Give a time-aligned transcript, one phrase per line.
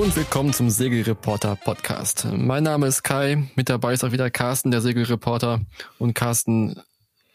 [0.00, 2.26] Hallo und willkommen zum Segelreporter Podcast.
[2.32, 5.60] Mein Name ist Kai, mit dabei ist auch wieder Carsten, der Segelreporter.
[5.98, 6.80] Und Carsten,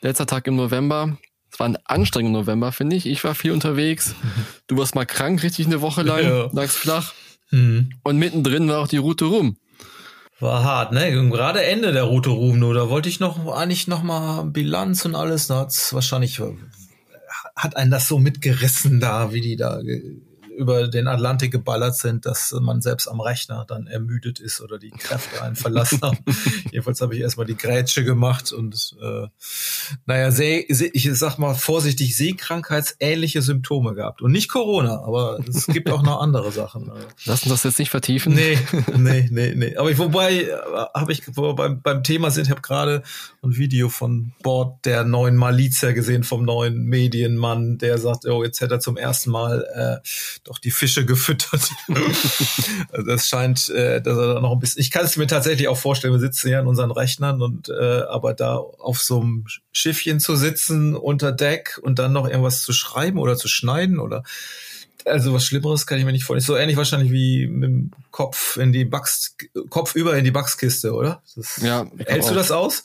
[0.01, 1.19] letzter Tag im November.
[1.51, 3.05] Es war ein anstrengender November, finde ich.
[3.05, 4.15] Ich war viel unterwegs.
[4.65, 6.49] Du warst mal krank, richtig eine Woche lang, ja.
[6.53, 7.13] lagst flach.
[7.51, 7.91] Mhm.
[8.01, 9.57] Und mittendrin war auch die Route rum.
[10.39, 11.11] War hart, ne?
[11.29, 15.13] Gerade Ende der Route rum, nur da wollte ich noch eigentlich noch mal Bilanz und
[15.13, 15.45] alles.
[15.45, 16.41] Da hat's wahrscheinlich
[17.55, 19.81] hat einen das so mitgerissen da, wie die da
[20.55, 24.91] über den Atlantik geballert sind, dass man selbst am Rechner dann ermüdet ist oder die
[24.91, 26.17] Kräfte einen verlassen haben.
[26.71, 29.27] Jedenfalls habe ich erstmal die Grätsche gemacht und äh,
[30.05, 34.21] naja, See, ich sag mal vorsichtig, Seekrankheitsähnliche Symptome gehabt.
[34.21, 36.91] Und nicht Corona, aber es gibt auch noch andere Sachen.
[37.25, 38.33] Lass uns das jetzt nicht vertiefen.
[38.33, 38.57] Nee,
[38.95, 39.75] nee, nee, nee.
[39.77, 40.51] Aber ich, wobei, äh,
[40.93, 43.03] habe ich, wo beim, beim Thema sind, ich habe gerade
[43.43, 48.61] ein Video von Bord der neuen Malizia gesehen, vom neuen Medienmann, der sagt, oh, jetzt
[48.61, 51.69] hätte er zum ersten Mal äh, doch die Fische gefüttert.
[52.91, 54.79] also das scheint, äh, dass er da noch ein bisschen.
[54.79, 58.01] Ich kann es mir tatsächlich auch vorstellen, wir sitzen ja in unseren Rechnern und äh,
[58.07, 62.73] aber da auf so einem Schiffchen zu sitzen unter Deck und dann noch irgendwas zu
[62.73, 64.23] schreiben oder zu schneiden oder
[65.03, 66.45] also was Schlimmeres kann ich mir nicht vorstellen.
[66.45, 69.35] So ähnlich wahrscheinlich wie mit dem Kopf in die Bugs,
[69.69, 71.21] Kopf über in die Buchskiste, oder?
[71.35, 71.85] Das, ja.
[72.05, 72.83] Hältst du das aus?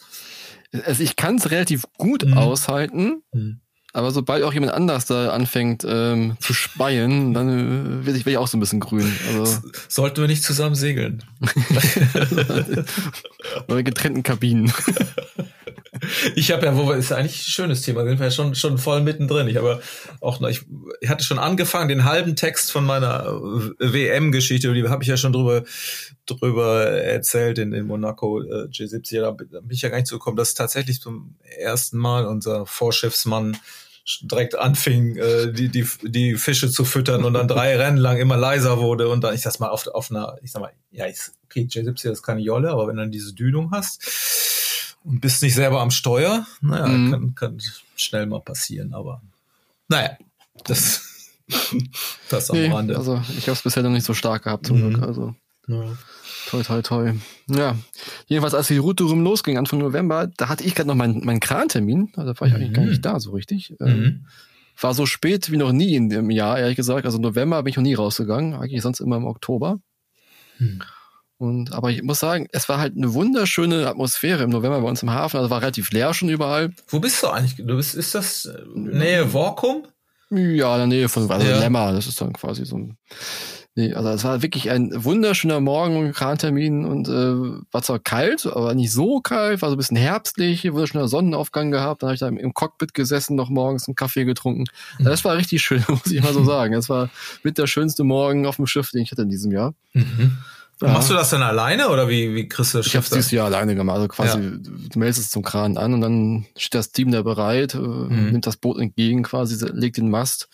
[0.85, 2.35] Also ich kann es relativ gut mhm.
[2.35, 3.23] aushalten.
[3.33, 3.61] Mhm.
[3.93, 8.35] Aber sobald auch jemand anders da anfängt ähm, zu speien, dann äh, werde ich, werd
[8.35, 9.13] ich auch so ein bisschen grün.
[9.29, 11.25] Also Sollten wir nicht zusammen segeln?
[13.69, 14.73] Oder getrennten Kabinen.
[16.35, 18.55] Ich habe ja, wo wir, ist ja eigentlich ein schönes Thema, sind wir ja schon,
[18.55, 19.49] schon voll mittendrin.
[19.49, 19.81] Ich habe
[20.21, 20.63] auch noch, ich,
[21.01, 23.25] ich hatte schon angefangen, den halben Text von meiner
[23.79, 25.65] WM-Geschichte, die habe ich ja schon drüber,
[26.27, 30.37] drüber erzählt in, in Monaco äh, G70, da bin ich ja gar nicht so gekommen,
[30.37, 33.57] dass tatsächlich zum ersten Mal unser Vorschiffsmann
[34.23, 38.37] direkt anfing, äh, die, die, die Fische zu füttern und dann drei Rennen lang immer
[38.37, 41.33] leiser wurde und dann, ich sag mal, auf, auf einer, ich sag mal, ja, ist,
[41.45, 44.60] okay, J70 ist keine Jolle, aber wenn du dann diese Dünung hast
[45.05, 47.11] und bist nicht selber am Steuer, naja, mhm.
[47.11, 47.59] kann, kann
[47.97, 49.23] schnell mal passieren, aber
[49.89, 50.17] naja,
[50.65, 51.33] das,
[52.29, 52.97] das am nee, Rande.
[52.97, 54.91] Also ich habe es bisher noch nicht so stark gehabt zum mhm.
[54.91, 55.35] Glück, also.
[55.67, 55.97] Ja.
[56.49, 57.13] Toi, toi, toi.
[57.49, 57.77] Ja,
[58.27, 61.39] jedenfalls, als die Route rum losging, Anfang November, da hatte ich gerade noch meinen mein
[61.39, 62.13] Krantermin.
[62.17, 62.61] Also da war ich mhm.
[62.61, 63.75] eigentlich gar nicht da so richtig.
[63.81, 64.27] Ähm, mhm.
[64.81, 67.05] war so spät wie noch nie in dem Jahr, ehrlich gesagt.
[67.07, 68.55] Also November bin ich noch nie rausgegangen.
[68.55, 69.79] Eigentlich sonst immer im Oktober.
[70.59, 70.81] Mhm.
[71.41, 75.03] Und, aber ich muss sagen, es war halt eine wunderschöne Atmosphäre im November bei uns
[75.03, 75.39] im Hafen.
[75.39, 76.71] Also war relativ leer schon überall.
[76.87, 77.57] Wo bist du eigentlich?
[77.57, 79.85] Du bist, ist das äh, Nähe Workum?
[80.29, 81.59] Ja, in der Nähe von also ja.
[81.59, 81.95] Lemmer.
[81.95, 82.99] Das ist dann quasi so ein
[83.77, 88.75] Nee, also es war wirklich ein wunderschöner Morgen, Krantermin und äh, war zwar kalt, aber
[88.75, 92.03] nicht so kalt, war so ein bisschen herbstlich, wunderschöner Sonnenaufgang gehabt.
[92.03, 94.65] Dann habe ich da im Cockpit gesessen, noch morgens einen Kaffee getrunken.
[94.99, 95.05] Mhm.
[95.05, 96.75] Das war richtig schön, muss ich mal so sagen.
[96.75, 97.09] Das war
[97.45, 99.73] mit der schönste Morgen auf dem Schiff, den ich hatte in diesem Jahr.
[99.95, 100.39] Mhm.
[100.83, 100.89] Ja.
[100.89, 103.31] Machst du das dann alleine oder wie, wie kriegst du das Ich habe es dieses
[103.31, 103.97] Jahr alleine gemacht.
[103.97, 104.51] Also quasi, ja.
[104.51, 108.31] du meldest es zum Kran an und dann steht das Team da bereit, äh, mhm.
[108.31, 110.49] nimmt das Boot entgegen, quasi legt den Mast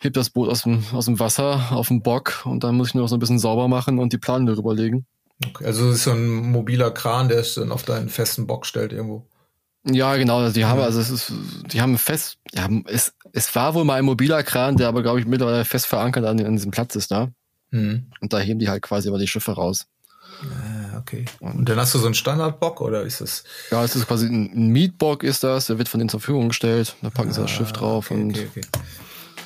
[0.00, 2.94] heb das Boot aus dem, aus dem Wasser auf den Bock und dann muss ich
[2.94, 5.06] nur noch so ein bisschen sauber machen und die Planen darüber legen.
[5.46, 8.66] Okay, also es ist so ein mobiler Kran, der es dann auf deinen festen Bock
[8.66, 9.26] stellt irgendwo.
[9.84, 10.38] Ja, genau.
[10.38, 11.32] Also die haben, also es ist,
[11.72, 15.20] die haben fest, ja, es, es war wohl mal ein mobiler Kran, der aber, glaube
[15.20, 17.30] ich, mittlerweile fest verankert an, an diesem Platz ist da.
[17.70, 18.06] Mhm.
[18.20, 19.86] Und da heben die halt quasi über die Schiffe raus.
[20.42, 21.24] Ah, okay.
[21.40, 23.44] Und dann hast du so einen Standardbock oder ist es?
[23.70, 26.96] Ja, es ist quasi ein Mietbock ist das, der wird von denen zur Verfügung gestellt.
[27.02, 28.60] Da packen ah, sie das Schiff drauf okay, und okay, okay.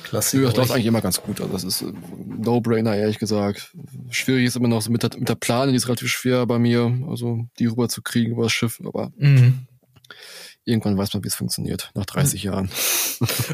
[0.05, 0.37] Klasse.
[0.37, 1.41] Ja, das läuft eigentlich immer ganz gut.
[1.41, 1.85] Also das ist
[2.25, 3.75] No-Brainer, ehrlich gesagt.
[4.09, 6.59] Schwierig ist immer noch so mit der, mit der Plane, die ist relativ schwer bei
[6.59, 9.65] mir, also die rüber zu kriegen über das Schiff, aber mhm.
[10.63, 12.49] irgendwann weiß man, wie es funktioniert, nach 30 mhm.
[12.51, 12.69] Jahren.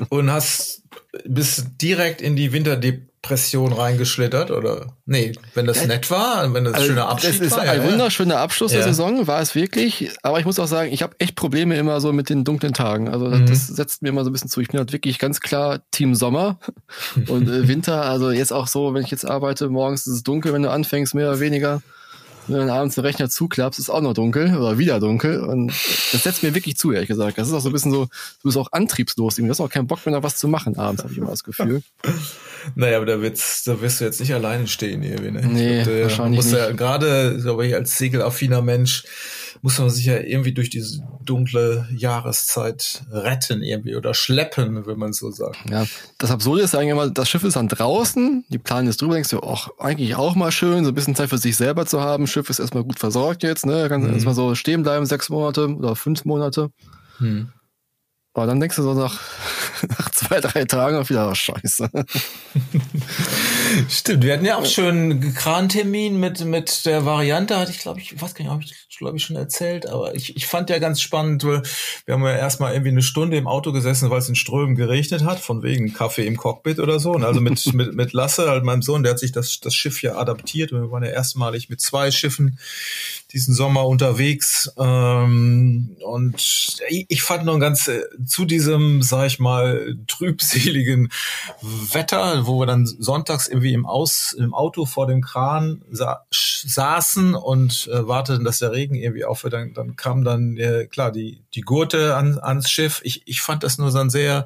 [0.10, 0.81] Und hast
[1.26, 4.98] bist direkt in die Winterdepression reingeschlittert oder?
[5.06, 7.40] Nee, wenn das ja, nett war, wenn das also, schöner Abschluss war.
[7.40, 8.78] Das ist war, ein ja, wunderschöner Abschluss ja.
[8.78, 10.10] der Saison, war es wirklich.
[10.24, 13.10] Aber ich muss auch sagen, ich habe echt Probleme immer so mit den dunklen Tagen.
[13.10, 13.46] Also mhm.
[13.46, 14.62] das setzt mir immer so ein bisschen zu.
[14.62, 16.60] Ich bin halt wirklich ganz klar Team Sommer
[17.28, 18.04] und äh, Winter.
[18.04, 21.14] Also jetzt auch so, wenn ich jetzt arbeite, morgens ist es dunkel, wenn du anfängst,
[21.14, 21.82] mehr oder weniger.
[22.48, 25.42] Wenn du dann abends den Rechner zuklappst, ist auch noch dunkel oder wieder dunkel.
[25.42, 25.68] Und
[26.12, 27.38] das setzt mir wirklich zu, ehrlich gesagt.
[27.38, 29.36] Das ist auch so ein bisschen so, du bist auch antriebslos.
[29.36, 31.44] Du hast auch keinen Bock mehr, noch was zu machen abends, habe ich immer das
[31.44, 31.82] Gefühl.
[32.76, 35.32] Naja, aber da, wird's, da wirst du jetzt nicht alleine stehen, irgendwie.
[35.32, 35.42] Ne?
[35.48, 36.54] Nee, glaub, wahrscheinlich nicht.
[36.54, 39.04] Ja, gerade, glaube ich, als segelaffiner Mensch
[39.62, 45.14] muss man sich ja irgendwie durch diese dunkle Jahreszeit retten irgendwie oder schleppen, wenn man
[45.14, 45.58] so sagt.
[45.70, 45.86] Ja,
[46.18, 49.30] das Absurde ist eigentlich immer, das Schiff ist dann draußen, die Plan ist drüber, denkst
[49.30, 52.26] du, ach, eigentlich auch mal schön, so ein bisschen Zeit für sich selber zu haben.
[52.26, 53.88] Schiff ist erstmal gut versorgt jetzt, ne?
[53.88, 54.14] Kann mhm.
[54.14, 56.72] erstmal so stehen bleiben, sechs Monate oder fünf Monate.
[57.20, 57.52] Mhm.
[58.34, 59.20] Aber dann denkst du so nach,
[59.90, 61.90] nach zwei, drei Tagen auch wieder, oh, scheiße.
[63.90, 68.22] Stimmt, wir hatten ja auch schön Krantermin mit, mit der Variante, hatte ich glaube ich,
[68.22, 71.02] was kann ich, habe ich glaube ich schon erzählt, aber ich, ich fand ja ganz
[71.02, 71.64] spannend, weil
[72.06, 75.24] wir haben ja erstmal irgendwie eine Stunde im Auto gesessen, weil es in Strömen geregnet
[75.24, 77.12] hat, von wegen Kaffee im Cockpit oder so.
[77.12, 80.04] Und also mit, mit, mit Lasse, halt meinem Sohn, der hat sich das, das Schiff
[80.04, 80.72] ja adaptiert.
[80.72, 82.60] Und wir waren ja erstmalig mit zwei Schiffen
[83.34, 84.72] diesen Sommer unterwegs.
[84.78, 86.36] Ähm, und
[86.90, 91.12] ich, ich fand noch ganz äh, zu diesem, sag ich mal, trübseligen
[91.62, 96.26] Wetter, wo wir dann sonntags irgendwie im, Aus, im Auto vor dem Kran sa
[96.64, 99.54] saßen und äh, warteten, dass der Regen irgendwie aufhört.
[99.54, 103.02] Dann, dann kam dann, äh, klar, die, die Gurte an, ans Schiff.
[103.04, 104.46] Ich, ich fand das nur so ein sehr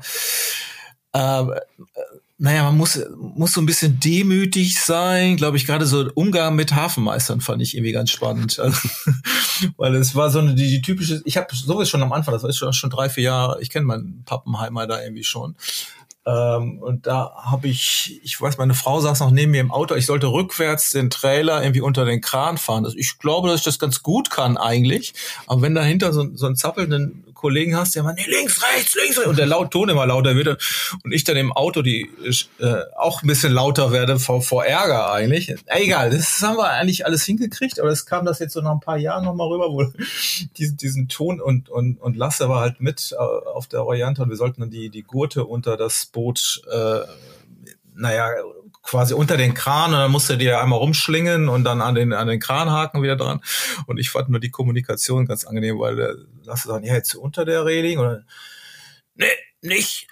[1.13, 1.43] äh,
[2.37, 6.75] naja, man muss, muss so ein bisschen demütig sein, glaube ich, gerade so Umgang mit
[6.75, 8.61] Hafenmeistern fand ich irgendwie ganz spannend.
[8.65, 8.89] Also,
[9.77, 12.43] weil es war so eine, die, die typische, ich habe sowas schon am Anfang, das
[12.43, 15.55] war schon, schon drei, vier Jahre, ich kenne meinen Pappenheimer da irgendwie schon.
[16.27, 19.93] Ähm, und da habe ich, ich weiß, meine Frau saß noch neben mir im Auto,
[19.95, 22.85] ich sollte rückwärts den Trailer irgendwie unter den Kran fahren.
[22.85, 25.13] Also ich glaube, dass ich das ganz gut kann eigentlich.
[25.45, 29.17] Aber wenn dahinter so, so einen zappelnden Kollegen hast, der immer, nee, links, rechts, links,
[29.17, 30.47] rechts, und der laut Ton immer lauter wird
[31.03, 32.09] und ich dann im Auto die
[32.59, 35.53] äh, auch ein bisschen lauter werde vor, vor Ärger eigentlich.
[35.67, 38.79] Egal, das haben wir eigentlich alles hingekriegt, aber es kam das jetzt so nach ein
[38.79, 39.85] paar Jahren nochmal rüber, wo
[40.57, 44.29] diesen, diesen Ton und, und, und Lasse war halt mit äh, auf der Variante und
[44.29, 46.99] wir sollten dann die, die Gurte unter das Boot, äh,
[47.93, 48.29] naja,
[48.85, 52.13] quasi unter den Kran und dann musste die ja einmal rumschlingen und dann an den,
[52.13, 53.41] an den Kranhaken wieder dran.
[53.87, 57.45] Und ich fand nur die Kommunikation ganz angenehm, weil der Lasse sagen, ja, jetzt unter
[57.45, 58.23] der Reling oder
[59.15, 59.25] nee,
[59.61, 60.07] nicht.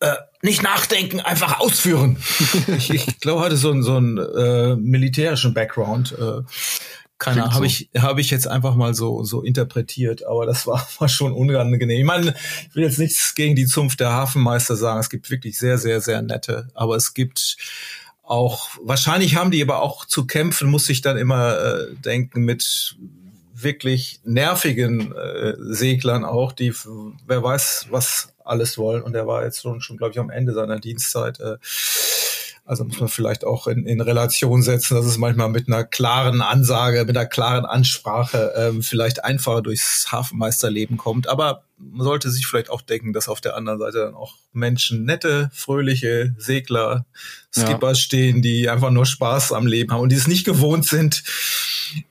[0.00, 2.18] Äh, nicht nachdenken, einfach ausführen.
[2.76, 6.12] ich, ich glaube, hatte so einen so einen äh, militärischen Background.
[6.12, 6.42] Äh,
[7.18, 7.56] keine Ahnung, so.
[7.56, 11.32] habe ich, hab ich jetzt einfach mal so, so interpretiert, aber das war, war schon
[11.32, 12.00] unangenehm.
[12.00, 12.34] Ich meine,
[12.68, 15.00] ich will jetzt nichts gegen die Zunft der Hafenmeister sagen.
[15.00, 17.56] Es gibt wirklich sehr, sehr, sehr nette, aber es gibt
[18.26, 22.96] auch, wahrscheinlich haben die aber auch zu kämpfen, muss ich dann immer äh, denken, mit
[23.54, 26.74] wirklich nervigen äh, Seglern auch, die
[27.26, 29.02] wer weiß, was alles wollen.
[29.02, 31.40] Und er war jetzt schon, schon glaube ich, am Ende seiner Dienstzeit.
[31.40, 31.56] Äh,
[32.66, 36.42] also muss man vielleicht auch in, in Relation setzen, dass es manchmal mit einer klaren
[36.42, 41.28] Ansage, mit einer klaren Ansprache ähm, vielleicht einfacher durchs Hafenmeisterleben kommt.
[41.28, 45.04] Aber man sollte sich vielleicht auch denken, dass auf der anderen Seite dann auch Menschen,
[45.04, 47.06] nette, fröhliche Segler,
[47.54, 47.94] Skipper ja.
[47.94, 51.22] stehen, die einfach nur Spaß am Leben haben und die es nicht gewohnt sind,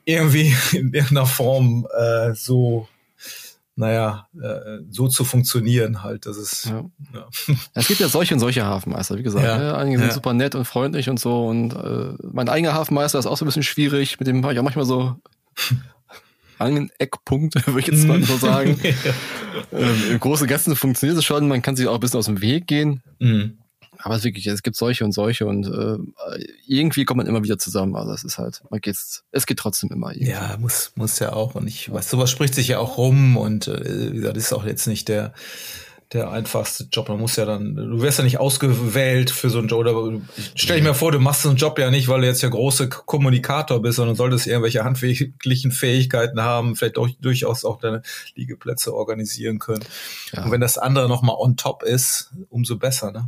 [0.06, 2.88] irgendwie in irgendeiner Form äh, so
[3.76, 6.24] naja, äh, so zu funktionieren halt.
[6.26, 6.64] Das ist.
[6.64, 6.84] Ja.
[7.12, 7.26] Ja.
[7.74, 9.44] Es gibt ja solche und solche Hafenmeister, wie gesagt.
[9.44, 9.58] Ja.
[9.58, 9.76] Ne?
[9.76, 11.46] Einige sind super nett und freundlich und so.
[11.46, 14.18] Und äh, mein eigener Hafenmeister ist auch so ein bisschen schwierig.
[14.18, 15.16] Mit dem habe ich auch manchmal so
[16.58, 18.80] einen Eckpunkt, würde ich jetzt mal so sagen.
[19.72, 21.46] ähm, Im Großen und Ganzen funktioniert es schon.
[21.46, 23.02] Man kann sich auch ein bisschen aus dem Weg gehen.
[23.18, 23.58] Mhm
[23.98, 27.58] aber es wirklich, es gibt solche und solche und äh, irgendwie kommt man immer wieder
[27.58, 27.96] zusammen.
[27.96, 30.12] Also es ist halt, man geht's, es geht trotzdem immer.
[30.12, 30.30] Irgendwie.
[30.30, 33.68] Ja, muss muss ja auch und ich weiß, sowas spricht sich ja auch rum und
[33.68, 35.32] äh, wie gesagt, ist auch jetzt nicht der
[36.12, 37.08] der einfachste Job.
[37.08, 39.80] Man muss ja dann, du wirst ja nicht ausgewählt für so einen Job.
[39.80, 40.20] Oder
[40.54, 42.50] stell dich mir vor, du machst so einen Job ja nicht, weil du jetzt der
[42.50, 48.02] große Kommunikator bist, sondern solltest irgendwelche handwerklichen Fähigkeiten haben, vielleicht auch durchaus auch deine
[48.36, 49.84] Liegeplätze organisieren können.
[50.32, 50.44] Ja.
[50.44, 53.26] Und wenn das andere nochmal on top ist, umso besser, ne?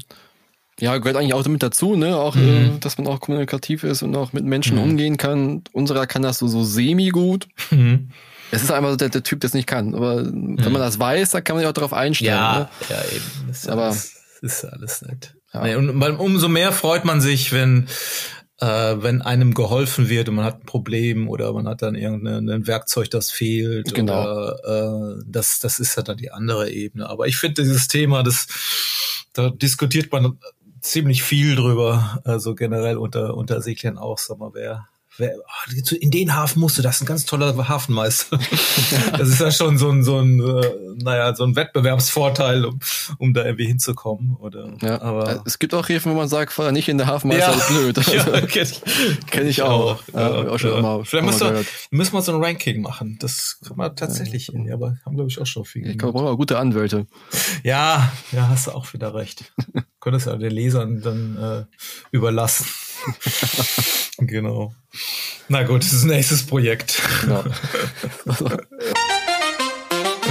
[0.81, 2.17] Ja, gehört eigentlich auch damit dazu, ne?
[2.17, 2.77] Auch, mhm.
[2.77, 4.83] äh, dass man auch kommunikativ ist und auch mit Menschen mhm.
[4.83, 5.63] umgehen kann.
[5.73, 7.49] Unserer kann das so, so semi gut.
[7.71, 8.11] Mhm.
[8.51, 9.95] Es ist einfach so der, der Typ, der es nicht kann.
[9.95, 10.79] Aber wenn man mhm.
[10.79, 12.31] das weiß, dann kann man sich auch darauf einstellen.
[12.33, 12.69] Ja, ne?
[12.89, 13.25] ja eben.
[13.49, 15.35] Das ist Aber alles, ist alles nett.
[15.53, 15.77] Ja.
[15.77, 17.89] Und umso mehr freut man sich, wenn
[18.61, 22.67] äh, wenn einem geholfen wird und man hat ein Problem oder man hat dann irgendein
[22.67, 23.95] Werkzeug, das fehlt.
[23.95, 24.21] Genau.
[24.23, 27.09] Oder, äh, das, das ist ja dann die andere Ebene.
[27.09, 28.49] Aber ich finde dieses Thema, das,
[29.33, 30.39] da diskutiert man
[30.91, 36.61] ziemlich viel drüber, also generell unter, unter Seglern auch, sag mal, wer, in den Hafen
[36.61, 38.39] musste, das ist ein ganz toller Hafenmeister.
[39.19, 40.71] das ist ja schon so ein, so ein, äh,
[41.03, 42.79] naja, so ein Wettbewerbsvorteil, um,
[43.19, 44.73] um da irgendwie hinzukommen, oder?
[44.81, 47.51] Ja, aber äh, es gibt auch Häfen, wo man sagt, fahr nicht in der Hafenmeister,
[47.51, 47.57] ja.
[47.57, 47.99] ist blöd.
[48.09, 48.81] Also, ja, kenn ich,
[49.27, 50.03] kenn ich auch.
[50.15, 50.79] Ja, ja, auch schon ja.
[50.79, 53.19] Immer, Vielleicht müssen wir, müssen wir so ein Ranking machen.
[53.21, 54.75] Das kann man tatsächlich, ja.
[54.75, 55.89] aber haben glaube ich auch schon viel.
[55.91, 57.07] Ich glaube, brauchen wir gute Anwälte.
[57.65, 59.53] Ja, ja, hast du auch wieder recht
[60.01, 61.65] können es ja den Lesern dann äh,
[62.13, 62.67] überlassen.
[64.19, 64.75] genau.
[65.49, 67.01] Na gut, das ist ein nächstes Projekt.
[67.27, 67.45] Ja.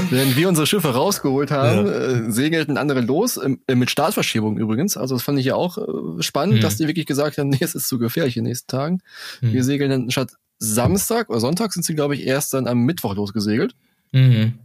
[0.09, 1.93] Wenn wir unsere Schiffe rausgeholt haben, ja.
[1.93, 4.95] äh, segelten andere los, äh, mit Startverschiebung übrigens.
[4.95, 6.61] Also das fand ich ja auch äh, spannend, mhm.
[6.61, 8.99] dass die wirklich gesagt haben, nee, es ist zu gefährlich in den nächsten Tagen.
[9.41, 9.53] Mhm.
[9.53, 13.15] Wir segeln dann statt Samstag oder Sonntag sind sie, glaube ich, erst dann am Mittwoch
[13.15, 13.75] losgesegelt.
[14.11, 14.59] Mhm.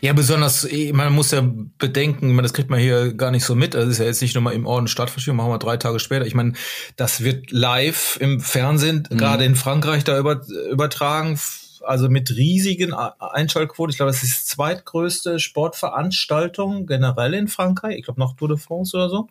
[0.00, 1.42] Ja, besonders, eh, man muss ja
[1.78, 3.74] bedenken, man, das kriegt man hier gar nicht so mit.
[3.74, 6.26] Das ist ja jetzt nicht nur mal im Orden Stadtverschiebung, machen wir drei Tage später.
[6.26, 6.52] Ich meine,
[6.96, 9.16] das wird live im Fernsehen, mhm.
[9.16, 11.38] gerade in Frankreich, da über, übertragen
[11.86, 13.90] also mit riesigen Einschaltquoten.
[13.90, 17.96] Ich glaube, das ist die zweitgrößte Sportveranstaltung generell in Frankreich.
[17.98, 19.28] Ich glaube noch Tour de France oder so.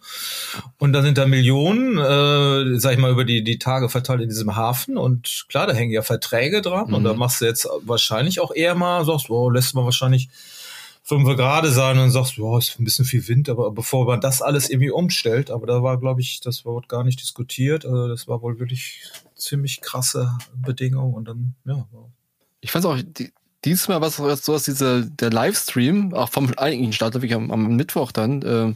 [0.77, 4.29] Und da sind da Millionen, äh, sag ich mal, über die, die Tage verteilt in
[4.29, 4.97] diesem Hafen.
[4.97, 6.87] Und klar, da hängen ja Verträge dran.
[6.87, 6.93] Mhm.
[6.93, 7.19] Und da mhm.
[7.19, 10.29] machst du jetzt wahrscheinlich auch eher mal, sagst, oh, lässt man wahrscheinlich
[11.05, 14.41] fünf gerade sein und sagst, boah, ist ein bisschen viel Wind, aber bevor man das
[14.41, 17.85] alles irgendwie umstellt, aber da war, glaube ich, das wurde gar nicht diskutiert.
[17.85, 19.01] Also das war wohl wirklich
[19.35, 21.85] ziemlich krasse Bedingungen und dann, ja,
[22.65, 23.31] ich fand auch die,
[23.63, 27.75] dieses Mal was so was dieser der Livestream auch vom eigentlichen Start wirklich am, am
[27.75, 28.73] Mittwoch dann äh,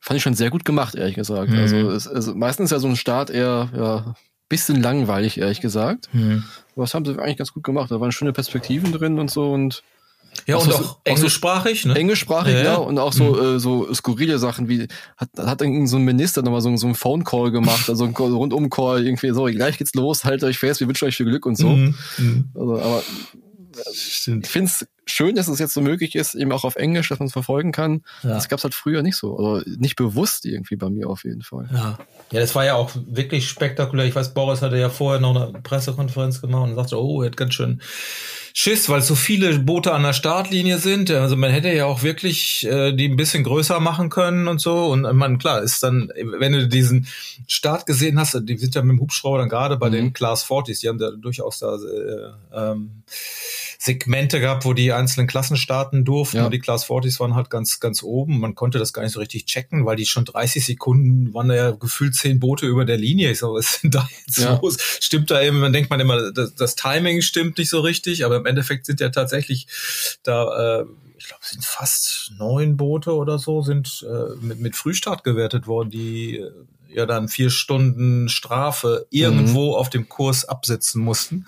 [0.00, 1.50] fand ich schon sehr gut gemacht ehrlich gesagt.
[1.50, 1.58] Mhm.
[1.58, 4.14] Also, es, also meistens ja so ein Start eher ja
[4.48, 6.12] bisschen langweilig ehrlich gesagt.
[6.12, 6.44] Mhm.
[6.74, 7.90] Aber das haben sie eigentlich ganz gut gemacht.
[7.90, 9.84] Da waren schöne Perspektiven drin und so und
[10.50, 11.94] ja, und auch, auch englischsprachig, ne?
[11.94, 12.76] Englischsprachig, ja, ja.
[12.76, 13.56] und auch so, mhm.
[13.56, 16.94] äh, so skurrile Sachen wie, hat, hat dann so ein Minister nochmal so, so einen
[16.94, 21.08] Phone-Call gemacht, also ein Rundum-Call, irgendwie so, gleich geht's los, haltet euch fest, wir wünschen
[21.08, 21.68] euch viel Glück und so.
[21.68, 21.94] Mhm.
[22.18, 22.48] mhm.
[22.54, 23.02] Also, aber
[23.92, 24.46] Stimmt.
[24.46, 27.18] ich finde es schön, dass es jetzt so möglich ist, eben auch auf Englisch, dass
[27.18, 28.02] man es verfolgen kann.
[28.22, 28.30] Ja.
[28.30, 29.36] Das gab's halt früher nicht so.
[29.36, 31.68] Oder nicht bewusst irgendwie bei mir auf jeden Fall.
[31.72, 31.98] Ja.
[32.30, 34.06] ja, das war ja auch wirklich spektakulär.
[34.06, 37.36] Ich weiß, Boris hatte ja vorher noch eine Pressekonferenz gemacht und sagte, oh, er hat
[37.36, 37.80] ganz schön
[38.52, 41.10] Schiss, weil so viele Boote an der Startlinie sind.
[41.10, 44.86] Also man hätte ja auch wirklich äh, die ein bisschen größer machen können und so.
[44.86, 47.06] Und man, klar, ist dann, wenn du diesen
[47.46, 49.94] Start gesehen hast, die sind ja mit dem Hubschrauber dann gerade bei mhm.
[49.94, 53.02] den Class 40s, die haben da durchaus da äh, ähm,
[53.82, 56.36] Segmente gehabt, wo die einzelnen Klassen starten durften.
[56.36, 56.44] Ja.
[56.44, 58.38] Und die Class 40s waren halt ganz, ganz oben.
[58.38, 61.54] Man konnte das gar nicht so richtig checken, weil die schon 30 Sekunden waren da
[61.54, 63.30] ja gefühlt zehn Boote über der Linie.
[63.30, 64.60] Ich so, was ist denn da jetzt ja.
[64.60, 64.76] los?
[65.00, 68.36] Stimmt da eben, man denkt man immer, das, das, Timing stimmt nicht so richtig, aber
[68.36, 69.66] im Endeffekt sind ja tatsächlich
[70.24, 70.84] da, äh,
[71.16, 75.88] ich glaube, sind fast neun Boote oder so, sind äh, mit, mit Frühstart gewertet worden,
[75.88, 76.50] die äh,
[76.94, 79.74] ja dann vier Stunden Strafe irgendwo mhm.
[79.76, 81.46] auf dem Kurs absetzen mussten.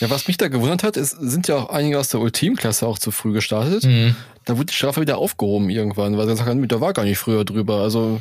[0.00, 2.98] Ja, was mich da gewundert hat, ist, sind ja auch einige aus der Ultimklasse auch
[2.98, 3.84] zu früh gestartet.
[3.84, 4.14] Mhm.
[4.44, 7.18] Da wurde die Strafe wieder aufgehoben irgendwann, weil sie gesagt haben, da war gar nicht
[7.18, 7.80] früher drüber.
[7.80, 8.20] Also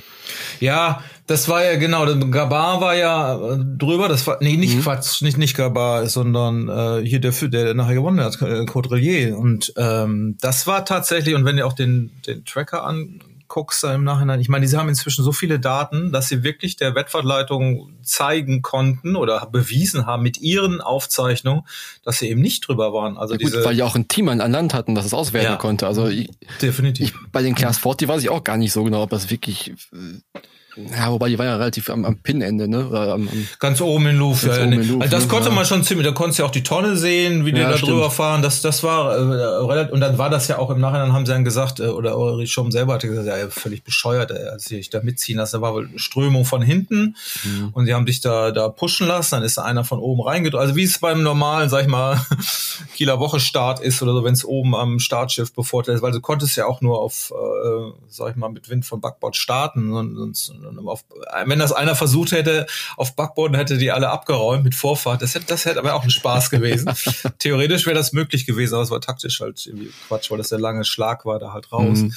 [0.59, 4.07] ja, das war ja genau, Gabar war ja äh, drüber.
[4.07, 4.81] Das war nee nicht mhm.
[4.81, 9.37] Quatsch, nicht nicht Gabar, sondern äh, hier der der nachher gewonnen hat, Caudrelier.
[9.37, 14.03] Und ähm, das war tatsächlich und wenn ihr auch den den Tracker an guckst im
[14.03, 18.61] Nachhinein, ich meine, sie haben inzwischen so viele Daten, dass sie wirklich der Wettfahrtleitung zeigen
[18.61, 21.63] konnten oder bewiesen haben mit ihren Aufzeichnungen,
[22.03, 23.17] dass sie eben nicht drüber waren.
[23.17, 25.13] Also ja, gut, diese, weil die auch ein Team an, an Land hatten, das es
[25.13, 25.87] auswerten ja, konnte.
[25.87, 26.29] Also ich,
[26.61, 27.09] definitiv.
[27.09, 29.71] Ich, bei den Class 40 weiß ich auch gar nicht so genau, ob das wirklich
[29.93, 30.39] äh,
[30.75, 32.89] ja, wobei die war ja relativ am, am Pin-Ende, ne?
[32.91, 34.43] Am, am ganz oben in Luft.
[34.43, 34.63] Ja.
[34.65, 35.29] Luft, also das ne?
[35.29, 37.69] konnte man schon ziemlich, da konntest du ja auch die Tonne sehen, wie die ja,
[37.69, 37.93] da stimmt.
[37.93, 38.41] drüber fahren.
[38.41, 41.31] Das, das war äh, relativ, und dann war das ja auch im Nachhinein, haben sie
[41.31, 44.75] dann gesagt, äh, oder Ulrich Schom selber hatte gesagt, ja, völlig bescheuert, äh, als sie
[44.75, 45.57] sich da mitziehen lassen.
[45.57, 47.69] Da war wohl eine Strömung von hinten mhm.
[47.71, 50.61] und sie haben dich da, da pushen lassen, dann ist da einer von oben reingedrückt.
[50.61, 52.19] Also wie es beim normalen, sag ich mal,
[52.95, 56.21] Kieler Woche Start ist oder so, wenn es oben am Startschiff bevorteilt ist, weil du
[56.21, 60.17] konntest ja auch nur auf, äh, sag ich mal, mit Wind vom Backbord starten und,
[60.65, 61.03] und, auf
[61.45, 62.65] wenn das einer versucht hätte
[62.97, 65.21] auf Backboden, hätte die alle abgeräumt mit Vorfahrt.
[65.21, 66.91] Das hätte, das hätte aber auch ein Spaß gewesen.
[67.39, 70.59] Theoretisch wäre das möglich gewesen, aber es war taktisch halt irgendwie Quatsch, weil das der
[70.59, 71.99] lange Schlag war da halt raus.
[71.99, 72.13] Mhm.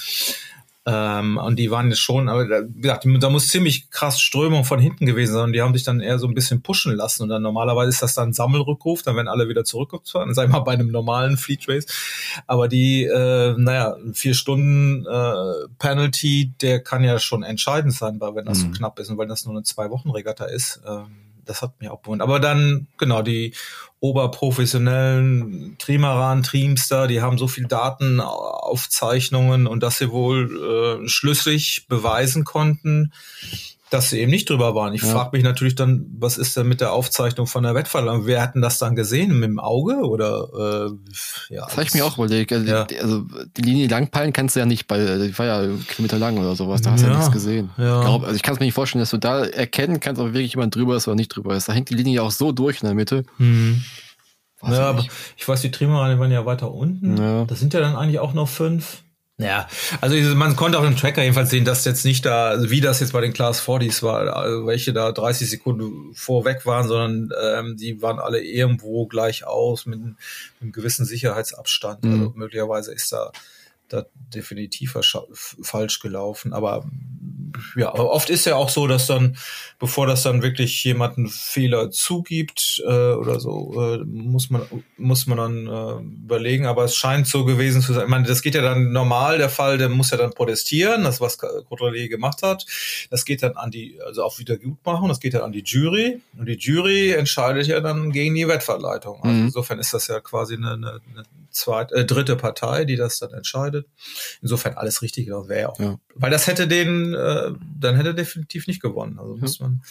[0.88, 4.80] Ähm, und die waren jetzt schon, aber wie gesagt, da muss ziemlich krass Strömung von
[4.80, 5.44] hinten gewesen sein.
[5.44, 7.24] Und die haben sich dann eher so ein bisschen pushen lassen.
[7.24, 10.72] Und dann normalerweise ist das dann Sammelrückruf, dann werden alle wieder zurückgefahren, ich mal, bei
[10.72, 11.84] einem normalen Fleet Race.
[12.46, 18.34] Aber die, äh, naja, vier Stunden äh, Penalty, der kann ja schon entscheidend sein, weil
[18.34, 18.72] wenn das mhm.
[18.72, 20.80] so knapp ist und weil das nur eine Zwei-Wochen-Regatta ist.
[20.86, 22.28] Ähm, das hat mich auch bewundert.
[22.28, 23.54] Aber dann, genau, die
[24.00, 32.44] oberprofessionellen Trimaran, Teamster, die haben so viel Datenaufzeichnungen und dass sie wohl äh, schlüssig beweisen
[32.44, 33.12] konnten,
[33.90, 34.92] dass sie eben nicht drüber waren.
[34.92, 35.08] Ich ja.
[35.08, 38.26] frage mich natürlich dann, was ist denn mit der Aufzeichnung von der Wettverleihung?
[38.26, 39.38] Wer hat denn das dann gesehen?
[39.38, 40.48] Mit dem Auge oder
[40.90, 41.64] äh, ja?
[41.64, 42.52] Das habe ich mir auch überlegt.
[42.52, 42.84] Also, ja.
[42.84, 43.24] die, also
[43.56, 46.82] die Linie langpeilen kannst du ja nicht, weil die war ja Kilometer lang oder sowas.
[46.82, 47.70] Da hast du ja, ja nichts gesehen.
[47.78, 48.00] Ja.
[48.00, 50.34] Ich glaub, also ich kann es mir nicht vorstellen, dass du da erkennen kannst, ob
[50.34, 51.68] wirklich jemand drüber ist oder nicht drüber ist.
[51.68, 53.24] Da hängt die Linie ja auch so durch in der Mitte.
[53.38, 53.82] Mhm.
[54.62, 55.04] ja, aber
[55.36, 57.16] ich weiß, die Trimarane waren ja weiter unten.
[57.16, 57.44] Ja.
[57.46, 59.02] Das sind ja dann eigentlich auch noch fünf.
[59.40, 59.68] Ja,
[60.00, 63.12] also man konnte auf dem Tracker jedenfalls sehen, dass jetzt nicht da, wie das jetzt
[63.12, 68.02] bei den Class 40s war, also welche da 30 Sekunden vorweg waren, sondern ähm, die
[68.02, 70.16] waren alle irgendwo gleich aus mit, mit
[70.60, 72.02] einem gewissen Sicherheitsabstand.
[72.02, 72.12] Mhm.
[72.12, 73.30] Also möglicherweise ist da,
[73.88, 74.98] da definitiv
[75.62, 76.52] falsch gelaufen.
[76.52, 76.84] Aber
[77.76, 79.36] ja, aber oft ist ja auch so, dass dann,
[79.78, 84.62] bevor das dann wirklich jemand einen Fehler zugibt äh, oder so, äh, muss man
[84.96, 86.66] muss man dann äh, überlegen.
[86.66, 88.04] Aber es scheint so gewesen zu sein.
[88.04, 89.38] Ich meine, das geht ja dann normal.
[89.38, 92.66] Der Fall, der muss ja dann protestieren, das was Controlé gemacht hat.
[93.10, 95.08] Das geht dann an die, also auch wieder gut machen.
[95.08, 99.22] Das geht dann an die Jury und die Jury entscheidet ja dann gegen die Wettverleitung.
[99.22, 99.46] Also mhm.
[99.46, 101.24] insofern ist das ja quasi eine, eine, eine
[101.58, 103.86] zweite, äh, dritte Partei, die das dann entscheidet.
[104.40, 105.78] Insofern alles richtig, das wäre auch.
[105.78, 105.98] Ja.
[106.14, 109.18] Weil das hätte den, äh, dann hätte er definitiv nicht gewonnen.
[109.18, 109.82] Also muss man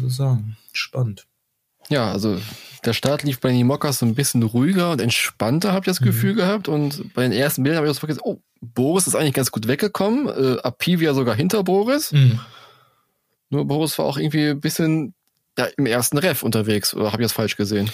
[0.00, 0.56] so sagen.
[0.72, 1.26] Spannend.
[1.88, 2.38] Ja, also
[2.84, 6.00] der Start lief bei den Mockers so ein bisschen ruhiger und entspannter, habe ich das
[6.00, 6.06] mhm.
[6.06, 6.68] Gefühl gehabt.
[6.68, 9.68] Und bei den ersten Bildern habe ich so vergessen, oh, Boris ist eigentlich ganz gut
[9.68, 10.28] weggekommen.
[10.28, 12.12] Äh, Apivia sogar hinter Boris.
[12.12, 12.40] Mhm.
[13.50, 15.14] Nur Boris war auch irgendwie ein bisschen
[15.58, 17.90] ja, im ersten Ref unterwegs, oder habe ich das falsch gesehen?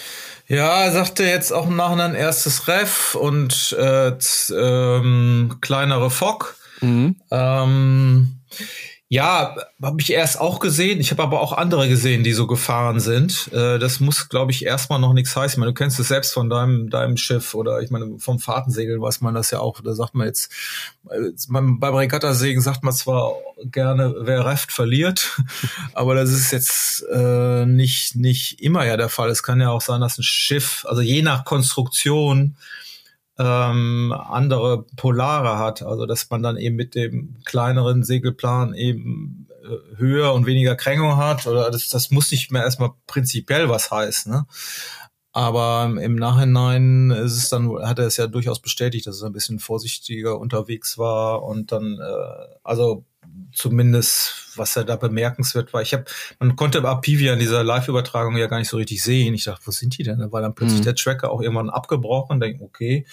[0.47, 4.13] Ja, er sagte jetzt auch im Nachhinein erstes Ref und äh,
[4.51, 6.57] ähm, kleinere Fock.
[6.83, 7.17] Mhm.
[7.31, 8.37] Ähm,
[9.09, 10.99] ja, habe ich erst auch gesehen.
[10.99, 13.53] Ich habe aber auch andere gesehen, die so gefahren sind.
[13.53, 15.55] Äh, das muss, glaube ich, erstmal noch nichts heißen.
[15.55, 19.01] Ich meine, du kennst es selbst von deinem, deinem Schiff oder ich meine, vom Fahrtensegeln
[19.03, 19.81] weiß man das ja auch.
[19.83, 20.51] Da sagt man jetzt,
[21.11, 25.39] äh, beim Regattasegeln sagt man zwar gerne, wer reft, verliert.
[25.93, 29.29] aber das ist jetzt äh, nicht, nicht immer ja der Fall.
[29.29, 32.57] Es kann ja auch sein, dass ein Schiff, also je nach Konstruktion,
[33.39, 39.97] ähm, andere Polare hat, also dass man dann eben mit dem kleineren Segelplan eben äh,
[39.97, 44.31] höher und weniger Krängung hat oder das, das muss nicht mehr erstmal prinzipiell was heißen.
[44.33, 44.47] Ne?
[45.33, 49.33] Aber im Nachhinein ist es dann, hat er es ja durchaus bestätigt, dass er ein
[49.33, 53.05] bisschen vorsichtiger unterwegs war und dann, äh, also
[53.55, 55.83] zumindest, was er da bemerkenswert war.
[55.83, 56.05] Ich habe,
[56.39, 59.35] man konnte Apivia in dieser Live-Übertragung ja gar nicht so richtig sehen.
[59.35, 60.19] Ich dachte, wo sind die denn?
[60.19, 60.85] Da war dann plötzlich mhm.
[60.85, 63.07] der Tracker auch irgendwann abgebrochen, denken, okay.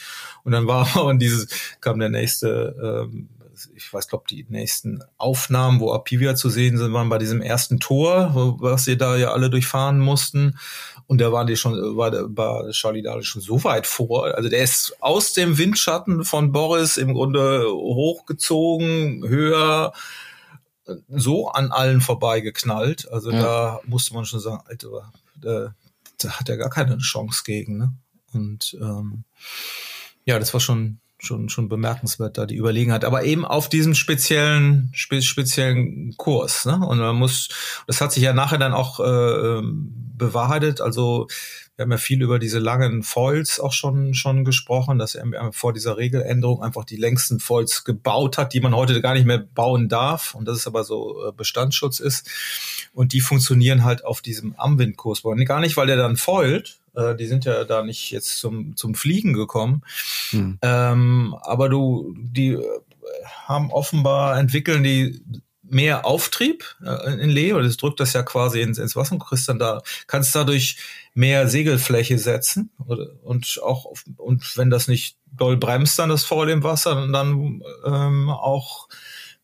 [0.43, 1.47] Und dann war aber dieses,
[1.79, 3.29] kam der nächste, ähm,
[3.75, 7.79] ich weiß, glaube die nächsten Aufnahmen, wo Apivia zu sehen sind, waren bei diesem ersten
[7.79, 10.57] Tor, wo, was sie da ja alle durchfahren mussten.
[11.07, 14.33] Und da waren die schon, war, war Charlie Dahle schon so weit vor.
[14.35, 19.93] Also der ist aus dem Windschatten von Boris im Grunde hochgezogen, höher,
[21.09, 23.09] so an allen vorbeigeknallt.
[23.11, 23.41] Also ja.
[23.41, 25.75] da musste man schon sagen, Alter, da,
[26.17, 27.77] da hat er gar keine Chance gegen.
[27.77, 27.93] Ne?
[28.33, 29.23] Und ähm,
[30.25, 34.89] ja, das war schon schon schon bemerkenswert da die Überlegenheit, aber eben auf diesem speziellen
[34.93, 36.65] spe speziellen Kurs.
[36.65, 36.73] Ne?
[36.85, 37.49] Und man muss,
[37.85, 40.81] das hat sich ja nachher dann auch äh, ähm, bewahrheitet.
[40.81, 41.27] Also
[41.81, 45.73] wir haben ja viel über diese langen Foils auch schon schon gesprochen, dass er vor
[45.73, 49.89] dieser Regeländerung einfach die längsten Foils gebaut hat, die man heute gar nicht mehr bauen
[49.89, 52.29] darf und das ist aber so äh, Bestandsschutz ist.
[52.93, 55.23] Und die funktionieren halt auf diesem Amwindkurs.
[55.23, 58.93] Gar nicht, weil der dann foilt, äh, die sind ja da nicht jetzt zum, zum
[58.93, 59.81] Fliegen gekommen.
[60.29, 60.59] Hm.
[60.61, 62.63] Ähm, aber du, die äh,
[63.47, 65.21] haben offenbar entwickeln die
[65.71, 69.19] mehr Auftrieb äh, in Lee, oder das drückt das ja quasi ins, ins Wasser und
[69.19, 70.77] kriegst dann da, kannst dadurch
[71.13, 76.23] mehr Segelfläche setzen oder, und auch, auf, und wenn das nicht doll bremst, dann das
[76.23, 78.87] vor dem Wasser, dann, dann ähm, auch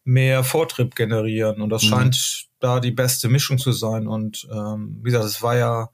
[0.04, 1.88] mehr Vortrieb generieren und das mhm.
[1.88, 5.90] scheint da die beste Mischung zu sein und ähm, wie gesagt, es war ja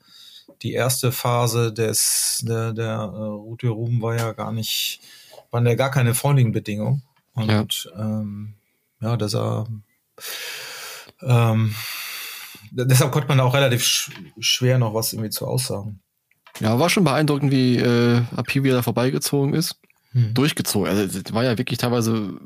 [0.62, 5.02] die erste Phase des der, der äh, Route Ruhm war ja gar nicht,
[5.52, 7.04] waren ja gar keine freundlichen Bedingungen.
[7.34, 7.66] Und ja,
[7.98, 8.54] ähm,
[9.02, 9.68] ja das sah
[11.22, 11.76] ähm,
[12.72, 16.02] deshalb konnte man auch relativ sch schwer noch was irgendwie zu aussagen.
[16.60, 19.80] Ja, war schon beeindruckend, wie äh, Api wieder vorbeigezogen ist.
[20.12, 20.34] Hm.
[20.34, 20.88] Durchgezogen.
[20.88, 22.40] Also war ja wirklich teilweise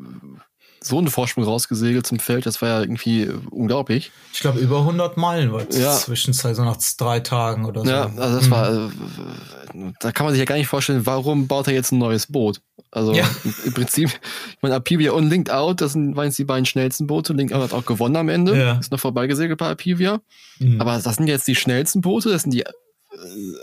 [0.81, 4.11] so einen Vorsprung rausgesegelt zum Feld, das war ja irgendwie unglaublich.
[4.33, 5.95] Ich glaube, über 100 Meilen war es ja.
[5.95, 7.89] Zwischenzeit, so nach drei Tagen oder so.
[7.89, 8.51] Ja, also das mhm.
[8.51, 11.99] war, äh, da kann man sich ja gar nicht vorstellen, warum baut er jetzt ein
[11.99, 12.61] neues Boot?
[12.91, 13.29] Also ja.
[13.65, 14.09] im Prinzip,
[14.49, 17.33] ich meine, Apivia und Linked Out, das sind, waren jetzt die beiden schnellsten Boote.
[17.33, 18.79] Linked Out hat auch gewonnen am Ende, ja.
[18.79, 20.21] ist noch vorbeigesegelt bei Apivia.
[20.59, 20.79] Mhm.
[20.79, 22.69] Aber das sind jetzt die schnellsten Boote, das sind die äh,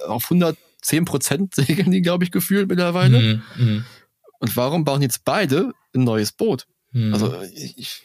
[0.06, 3.18] auf 110 Prozent segeln die, glaube ich, gefühlt mittlerweile.
[3.18, 3.42] Mhm.
[3.56, 3.84] Mhm.
[4.40, 6.66] Und warum bauen jetzt beide ein neues Boot?
[6.94, 7.12] Mhm.
[7.12, 8.02] Also ich,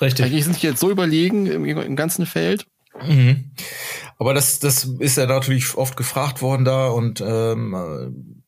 [0.00, 0.24] Richtig.
[0.24, 2.66] Eigentlich sind die jetzt so überlegen im, im ganzen Feld.
[3.06, 3.50] Mhm.
[4.18, 8.42] Aber das, das ist ja natürlich oft gefragt worden da und ähm,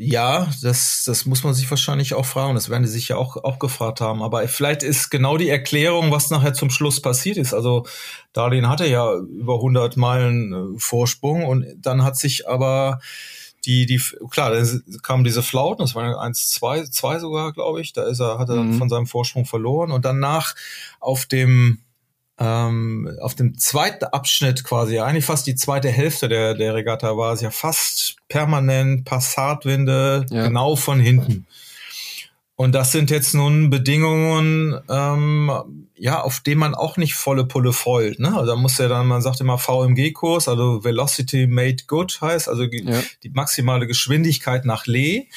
[0.00, 2.54] ja, das, das muss man sich wahrscheinlich auch fragen.
[2.54, 4.22] Das werden die sich ja auch, auch gefragt haben.
[4.22, 7.52] Aber vielleicht ist genau die Erklärung, was nachher zum Schluss passiert ist.
[7.52, 7.84] Also
[8.32, 13.00] Darlene hatte ja über 100 Meilen äh, Vorsprung und dann hat sich aber
[13.64, 17.92] die, die, klar, dann kamen diese Flauten, das waren eins, zwei, zwei sogar, glaube ich.
[17.92, 18.78] Da ist er, hat er mhm.
[18.78, 19.90] von seinem Vorsprung verloren.
[19.90, 20.54] Und danach
[21.00, 21.80] auf dem,
[22.38, 27.32] ähm, auf dem zweiten Abschnitt quasi, eigentlich fast die zweite Hälfte der, der Regatta war
[27.32, 30.46] es ja fast permanent Passatwinde, ja.
[30.46, 31.46] genau von hinten.
[32.60, 37.72] Und das sind jetzt nun Bedingungen, ähm, ja, auf denen man auch nicht volle Pulle
[37.72, 38.18] folgt.
[38.18, 38.34] Ne?
[38.34, 42.64] Also da muss ja dann, man sagt immer VMG-Kurs, also Velocity Made Good heißt, also
[42.64, 43.00] ja.
[43.22, 45.28] die maximale Geschwindigkeit nach Lee.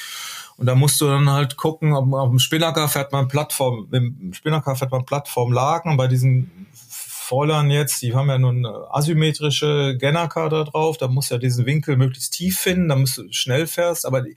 [0.56, 4.32] Und da musst du dann halt gucken, ob auf dem Spinnaker fährt man Plattform, im
[4.34, 10.48] Spinnaker fährt man Plattformlagen und bei diesen Fräulern jetzt, die haben ja nun asymmetrische Gennaker
[10.48, 14.06] da drauf, da muss ja diesen Winkel möglichst tief finden, da musst du schnell fährst,
[14.06, 14.34] aber die,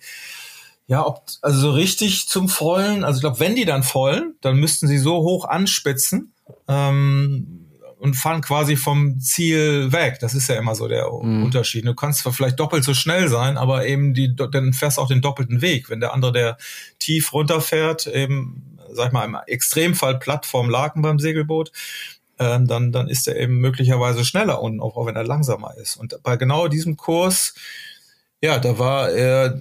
[0.87, 4.57] ja, ob, also so richtig zum Vollen, also ich glaube, wenn die dann vollen, dann
[4.57, 6.33] müssten sie so hoch anspitzen
[6.67, 7.65] ähm,
[7.97, 10.19] und fahren quasi vom Ziel weg.
[10.21, 11.43] Das ist ja immer so der mhm.
[11.43, 11.85] Unterschied.
[11.85, 15.21] Du kannst zwar vielleicht doppelt so schnell sein, aber eben die, dann fährst auch den
[15.21, 15.89] doppelten Weg.
[15.89, 16.57] Wenn der andere, der
[16.99, 21.71] tief runterfährt, eben, sag ich mal, im Extremfall Plattform Laken beim Segelboot,
[22.37, 25.95] ähm, dann, dann ist er eben möglicherweise schneller unten, auch, auch wenn er langsamer ist.
[25.95, 27.55] Und bei genau diesem Kurs,
[28.41, 29.57] ja, da war er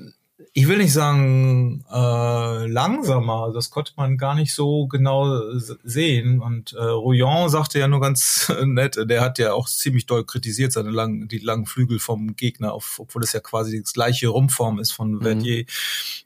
[0.56, 5.42] ich will nicht sagen äh, langsamer, das konnte man gar nicht so genau
[5.82, 6.40] sehen.
[6.40, 10.70] Und äh, Rouillon sagte ja nur ganz nett, der hat ja auch ziemlich doll kritisiert
[10.70, 14.78] seine langen, die langen Flügel vom Gegner, auf, obwohl es ja quasi das gleiche Rumpform
[14.78, 15.22] ist von mhm.
[15.22, 15.64] Verdier.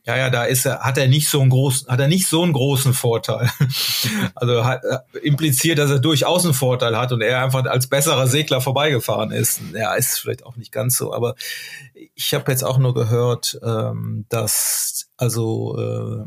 [0.05, 2.43] Ja, ja, da ist er, hat er nicht so einen großen, hat er nicht so
[2.43, 3.51] einen großen Vorteil.
[4.35, 8.27] also hat, äh, impliziert, dass er durchaus einen Vorteil hat und er einfach als besserer
[8.27, 9.63] Segler vorbeigefahren ist.
[9.73, 11.35] Ja, ist vielleicht auch nicht ganz so, aber
[12.15, 16.25] ich habe jetzt auch nur gehört, ähm, dass also äh,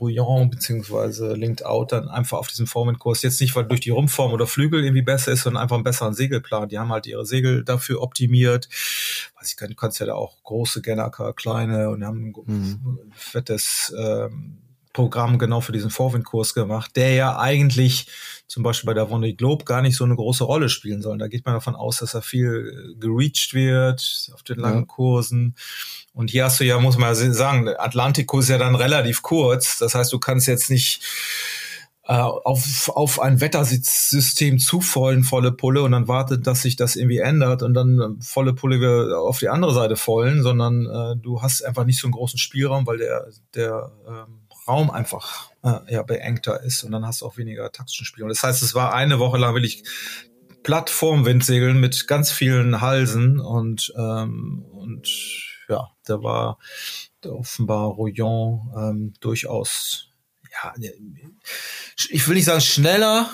[0.00, 4.32] Rouillon beziehungsweise Linked Out dann einfach auf diesem Formenkurs jetzt nicht, weil durch die Rumpform
[4.32, 6.68] oder Flügel irgendwie besser ist, sondern einfach einen besseren Segelplan.
[6.68, 8.68] Die haben halt ihre Segel dafür optimiert.
[9.38, 12.34] Weiß ich gar nicht, du kannst ja da auch große Gennaker, kleine und haben ein
[12.46, 13.12] mhm.
[13.12, 14.58] fettes ähm,
[14.98, 18.08] Programm genau für diesen Vorwindkurs gemacht, der ja eigentlich
[18.48, 21.18] zum Beispiel bei der Vendée Globe gar nicht so eine große Rolle spielen soll.
[21.18, 24.86] Da geht man davon aus, dass er viel gereached wird auf den langen ja.
[24.86, 25.54] Kursen.
[26.12, 29.78] Und hier hast du ja, muss man ja sagen, Atlantico ist ja dann relativ kurz.
[29.78, 31.00] Das heißt, du kannst jetzt nicht
[32.08, 37.18] äh, auf, auf ein Wettersystem zuvollen, volle Pulle und dann wartet, dass sich das irgendwie
[37.18, 41.84] ändert und dann volle Pulle auf die andere Seite vollen, sondern äh, du hast einfach
[41.84, 46.84] nicht so einen großen Spielraum, weil der, der ähm, Raum einfach äh, ja, beengter ist
[46.84, 48.28] und dann hast du auch weniger taktischen Spielraum.
[48.28, 49.82] Das heißt, es war eine Woche lang wirklich
[50.62, 55.08] Plattformwindsegeln mit ganz vielen Halsen und, ähm, und
[55.68, 56.58] ja, da war
[57.24, 60.10] offenbar Rouillon ähm, durchaus,
[60.52, 60.74] ja,
[62.10, 63.30] ich will nicht sagen schneller,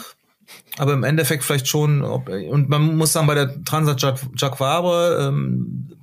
[0.79, 5.29] aber im Endeffekt vielleicht schon, ob, und man muss sagen, bei der Transat Jacques Vabre,
[5.29, 5.95] ähm,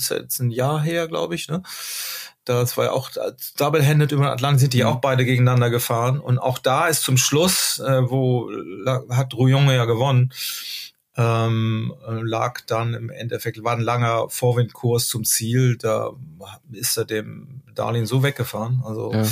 [0.00, 1.62] ist jetzt ein Jahr her, glaube ich, ne?
[2.44, 3.10] Das war ja auch
[3.58, 4.88] double-handed über den Atlantik sind die mhm.
[4.88, 6.18] auch beide gegeneinander gefahren.
[6.20, 8.50] Und auch da ist zum Schluss, äh, wo
[9.10, 10.32] hat Rouillon ja gewonnen,
[11.16, 16.10] ähm, lag dann im Endeffekt, war ein langer Vorwindkurs zum Ziel, da
[16.72, 18.82] ist er dem Darlehen so weggefahren.
[18.84, 19.26] Also ja.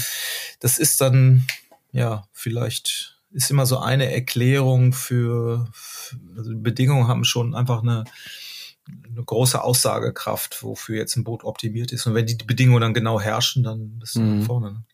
[0.60, 1.46] das ist dann,
[1.92, 5.68] ja, vielleicht ist immer so eine Erklärung für,
[6.36, 8.04] also Bedingungen haben schon einfach eine
[8.88, 12.06] eine große Aussagekraft, wofür jetzt ein Boot optimiert ist.
[12.06, 14.42] Und wenn die Bedingungen dann genau herrschen, dann bist du mhm.
[14.42, 14.72] vorne.
[14.72, 14.84] Ne?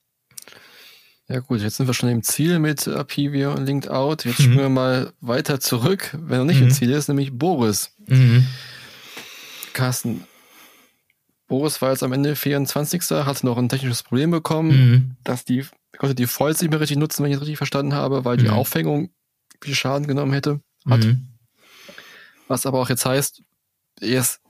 [1.29, 4.25] Ja gut, jetzt sind wir schon im Ziel mit Apivia und Linked Out.
[4.25, 4.45] Jetzt mhm.
[4.45, 6.69] springen wir mal weiter zurück, wenn er nicht mhm.
[6.69, 7.93] im Ziel ist, nämlich Boris.
[8.07, 8.47] Mhm.
[9.73, 10.25] Carsten,
[11.47, 13.03] Boris war jetzt am Ende 24.
[13.11, 15.17] hatte noch ein technisches Problem bekommen, mhm.
[15.25, 15.65] dass die,
[15.97, 18.45] konnte die Foils nicht mehr richtig nutzen, wenn ich es richtig verstanden habe, weil die
[18.45, 18.51] mhm.
[18.51, 19.11] Aufhängung
[19.63, 21.05] viel Schaden genommen hätte, hat.
[21.05, 21.29] Mhm.
[22.49, 23.43] Was aber auch jetzt heißt,
[24.05, 24.41] erst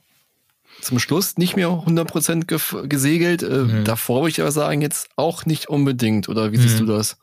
[0.81, 3.43] zum Schluss nicht mehr 100% gesegelt.
[3.43, 3.85] Äh, mhm.
[3.85, 6.29] Davor würde ich aber sagen, jetzt auch nicht unbedingt.
[6.29, 6.87] Oder wie siehst mhm.
[6.87, 7.17] du das?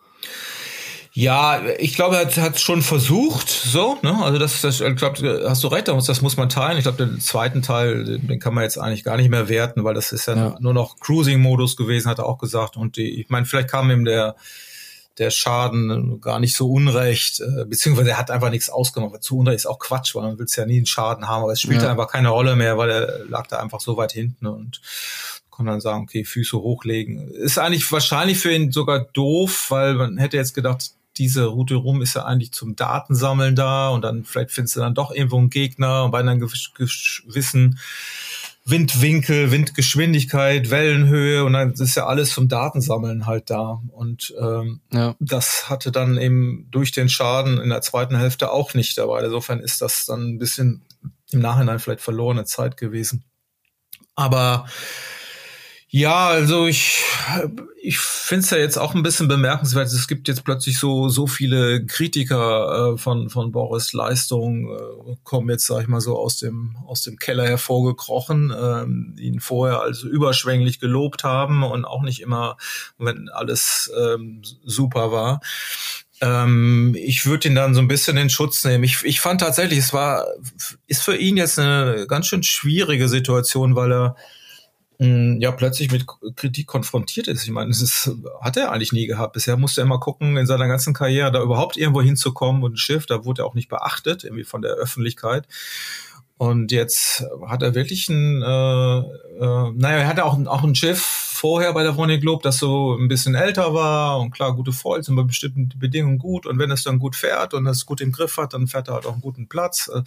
[1.13, 4.23] Ja, ich glaube, er hat es schon versucht, so, ne?
[4.23, 6.77] Also das, das ich glaube, hast du recht, das muss man teilen.
[6.77, 9.93] Ich glaube, den zweiten Teil, den kann man jetzt eigentlich gar nicht mehr werten, weil
[9.93, 10.57] das ist ja, ja.
[10.61, 12.77] nur noch Cruising-Modus gewesen, hat er auch gesagt.
[12.77, 14.37] Und die, ich meine, vielleicht kam ihm der
[15.17, 19.21] der Schaden gar nicht so unrecht, äh, beziehungsweise er hat einfach nichts ausgemacht.
[19.23, 21.61] Zu Unrecht ist auch Quatsch, weil man will ja nie einen Schaden haben, aber es
[21.61, 21.91] spielt ja.
[21.91, 24.81] einfach keine Rolle mehr, weil er lag da einfach so weit hinten und
[25.55, 27.29] kann dann sagen, okay, Füße hochlegen.
[27.31, 32.01] Ist eigentlich wahrscheinlich für ihn sogar doof, weil man hätte jetzt gedacht, diese Route rum
[32.01, 35.49] ist ja eigentlich zum Datensammeln da und dann vielleicht findest du dann doch irgendwo einen
[35.49, 37.79] Gegner und bei einem gewissen
[38.71, 43.81] Windwinkel, Windgeschwindigkeit, Wellenhöhe und dann ist ja alles zum Datensammeln halt da.
[43.91, 45.15] Und ähm, ja.
[45.19, 49.23] das hatte dann eben durch den Schaden in der zweiten Hälfte auch nicht dabei.
[49.23, 50.83] Insofern ist das dann ein bisschen
[51.31, 53.23] im Nachhinein vielleicht verlorene Zeit gewesen.
[54.15, 54.65] Aber
[55.93, 57.03] Ja, also ich,
[57.81, 59.87] ich finde es ja jetzt auch ein bisschen bemerkenswert.
[59.87, 65.49] Es gibt jetzt plötzlich so, so viele Kritiker äh, von, von Boris Leistung, äh, kommen
[65.49, 68.85] jetzt, sag ich mal, so aus dem, aus dem Keller hervorgekrochen, äh,
[69.17, 72.55] die ihn vorher also überschwänglich gelobt haben und auch nicht immer,
[72.97, 75.41] wenn alles ähm, super war.
[76.21, 78.85] Ähm, ich würde ihn dann so ein bisschen in Schutz nehmen.
[78.85, 80.25] Ich, ich fand tatsächlich, es war,
[80.87, 84.15] ist für ihn jetzt eine ganz schön schwierige Situation, weil er
[85.01, 87.43] ja plötzlich mit Kritik konfrontiert ist.
[87.43, 89.33] Ich meine, das hat er eigentlich nie gehabt.
[89.33, 92.77] Bisher musste er immer gucken, in seiner ganzen Karriere da überhaupt irgendwo hinzukommen und ein
[92.77, 95.47] Schiff, da wurde er auch nicht beachtet, irgendwie von der Öffentlichkeit.
[96.37, 101.30] Und jetzt hat er wirklich ein, äh, äh, naja, er hatte auch, auch ein Schiff
[101.41, 105.07] vorher bei der Ronny Globe, das so ein bisschen älter war und klar, gute Foils
[105.07, 108.11] sind bei bestimmten Bedingungen gut und wenn es dann gut fährt und es gut im
[108.11, 109.89] Griff hat, dann fährt er halt auch einen guten Platz.
[109.91, 110.03] Äh,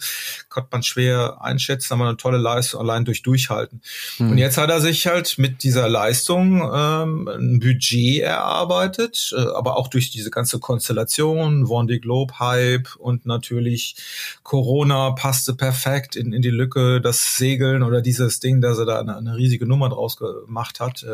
[0.47, 3.81] kann man schwer einschätzen, aber eine tolle Leistung allein durch Durchhalten.
[4.17, 4.31] Mhm.
[4.31, 9.75] Und jetzt hat er sich halt mit dieser Leistung ähm, ein Budget erarbeitet, äh, aber
[9.75, 13.97] auch durch diese ganze Konstellation, Vendée Globe Hype und natürlich
[14.43, 19.01] Corona passte perfekt in, in die Lücke, das Segeln oder dieses Ding, dass er da
[19.01, 21.05] eine, eine riesige Nummer draus gemacht hat.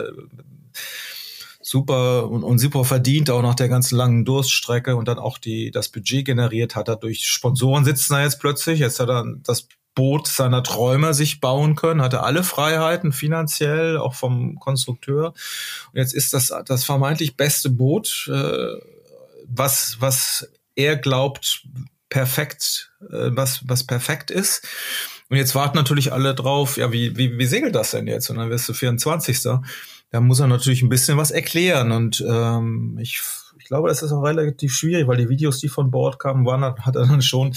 [1.62, 5.72] Super und, und super verdient, auch nach der ganzen langen Durststrecke und dann auch die,
[5.72, 6.90] das Budget generiert hat.
[6.90, 8.80] Er durch Sponsoren sitzen er jetzt plötzlich.
[8.80, 14.16] Jetzt hat er das Boot seiner Träume sich bauen können, hatte alle Freiheiten finanziell, auch
[14.16, 15.34] vom Konstrukteur.
[15.92, 18.78] Und jetzt ist das das vermeintlich beste Boot, äh,
[19.48, 21.64] was, was er glaubt,
[22.10, 24.68] perfekt, äh, was, was perfekt ist.
[25.30, 28.30] Und jetzt warten natürlich alle drauf, ja, wie, wie, wie segelt das denn jetzt?
[28.30, 29.40] Und dann wirst du 24.
[30.12, 31.92] Da muss er natürlich ein bisschen was erklären.
[31.92, 33.22] Und ähm, ich,
[33.58, 36.64] ich glaube, das ist auch relativ schwierig, weil die Videos, die von Bord kamen, waren,
[36.64, 37.56] hat er dann schon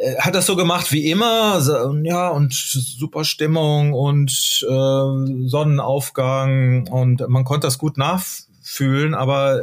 [0.00, 1.60] äh, hat das so gemacht wie immer,
[2.04, 4.30] ja, und super Stimmung und
[4.62, 9.62] äh, Sonnenaufgang und man konnte das gut nachfühlen, aber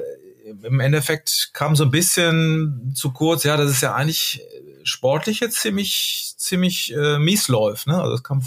[0.63, 4.41] im Endeffekt kam so ein bisschen zu kurz, ja, das ist ja eigentlich
[4.83, 7.87] sportlich jetzt ziemlich, ziemlich äh, mies läuft.
[7.87, 8.01] Ne?
[8.01, 8.41] Also, es kam,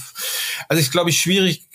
[0.68, 1.68] also ich glaube, ich schwierig,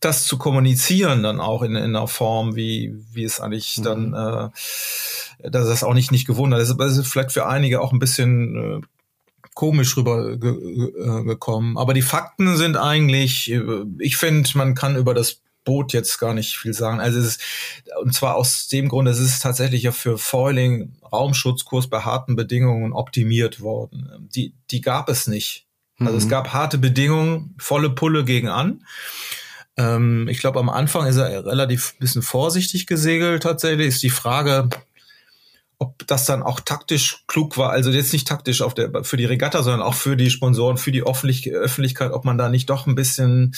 [0.00, 3.82] das zu kommunizieren dann auch in, in einer Form, wie, wie es eigentlich mhm.
[3.82, 6.74] dann, äh, dass das auch nicht, nicht gewundert ist.
[6.76, 8.80] Das ist vielleicht für einige auch ein bisschen äh,
[9.54, 11.76] komisch rüber ge äh.
[11.76, 16.32] Aber die Fakten sind eigentlich, äh, ich finde, man kann über das Boot jetzt gar
[16.32, 17.00] nicht viel sagen.
[17.00, 17.42] Also es ist,
[18.00, 22.94] und zwar aus dem Grund, es ist tatsächlich ja für Foiling Raumschutzkurs bei harten Bedingungen
[22.94, 24.28] optimiert worden.
[24.34, 25.66] Die, die gab es nicht.
[25.98, 26.18] Also mhm.
[26.18, 28.82] es gab harte Bedingungen, volle Pulle gegen an.
[29.80, 33.88] Ähm, ich glaube, am Anfang ist er relativ bisschen vorsichtig gesegelt tatsächlich.
[33.88, 34.68] Ist die Frage,
[35.78, 39.24] ob das dann auch taktisch klug war, also jetzt nicht taktisch auf der, für die
[39.24, 42.94] Regatta, sondern auch für die Sponsoren, für die Öffentlichkeit, ob man da nicht doch ein
[42.94, 43.54] bisschen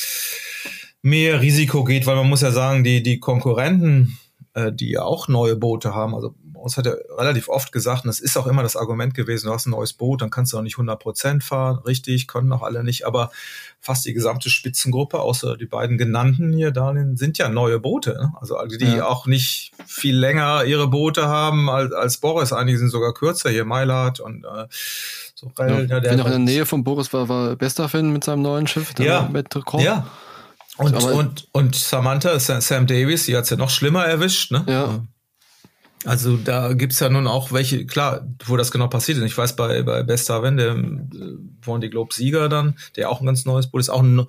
[1.02, 4.18] mehr Risiko geht, weil man muss ja sagen, die, die Konkurrenten,
[4.54, 8.08] äh, die ja auch neue Boote haben, also uns hat er relativ oft gesagt, und
[8.08, 10.58] das ist auch immer das Argument gewesen, du hast ein neues Boot, dann kannst du
[10.58, 13.30] auch nicht 100 Prozent fahren, richtig, können auch alle nicht, aber
[13.80, 18.32] fast die gesamte Spitzengruppe, außer die beiden genannten hier, Darlehen, sind ja neue Boote, ne?
[18.40, 19.06] also die ja.
[19.06, 23.64] auch nicht viel länger ihre Boote haben als, als Boris, einige sind sogar kürzer, hier
[23.64, 24.66] Mailat und äh,
[25.34, 25.50] so.
[25.58, 28.68] Ja, ja, der, noch in der Nähe von Boris war, war Besterfin mit seinem neuen
[28.68, 29.48] Schiff, ja, mit
[29.78, 30.06] ja,
[30.78, 34.64] und, und, und Samantha, Sam Davis, die hat's ja noch schlimmer erwischt, ne?
[34.66, 35.00] Ja.
[36.04, 39.24] Also da gibt's ja nun auch welche, klar, wo das genau passiert ist.
[39.24, 43.68] Ich weiß, bei, bei Bestaven, der äh, die Globe-Sieger dann, der auch ein ganz neues
[43.68, 44.26] Boot ist, auch ein,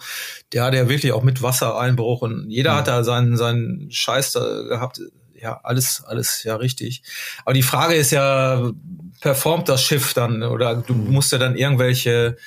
[0.51, 2.77] der hat ja wirklich auch mit Wassereinbruch und jeder mhm.
[2.77, 5.01] hat da seinen, seinen Scheiß da gehabt.
[5.36, 7.03] Ja, alles, alles ja richtig.
[7.43, 8.71] Aber die Frage ist ja,
[9.19, 11.12] performt das Schiff dann oder du mhm.
[11.12, 12.38] musst ja dann irgendwelche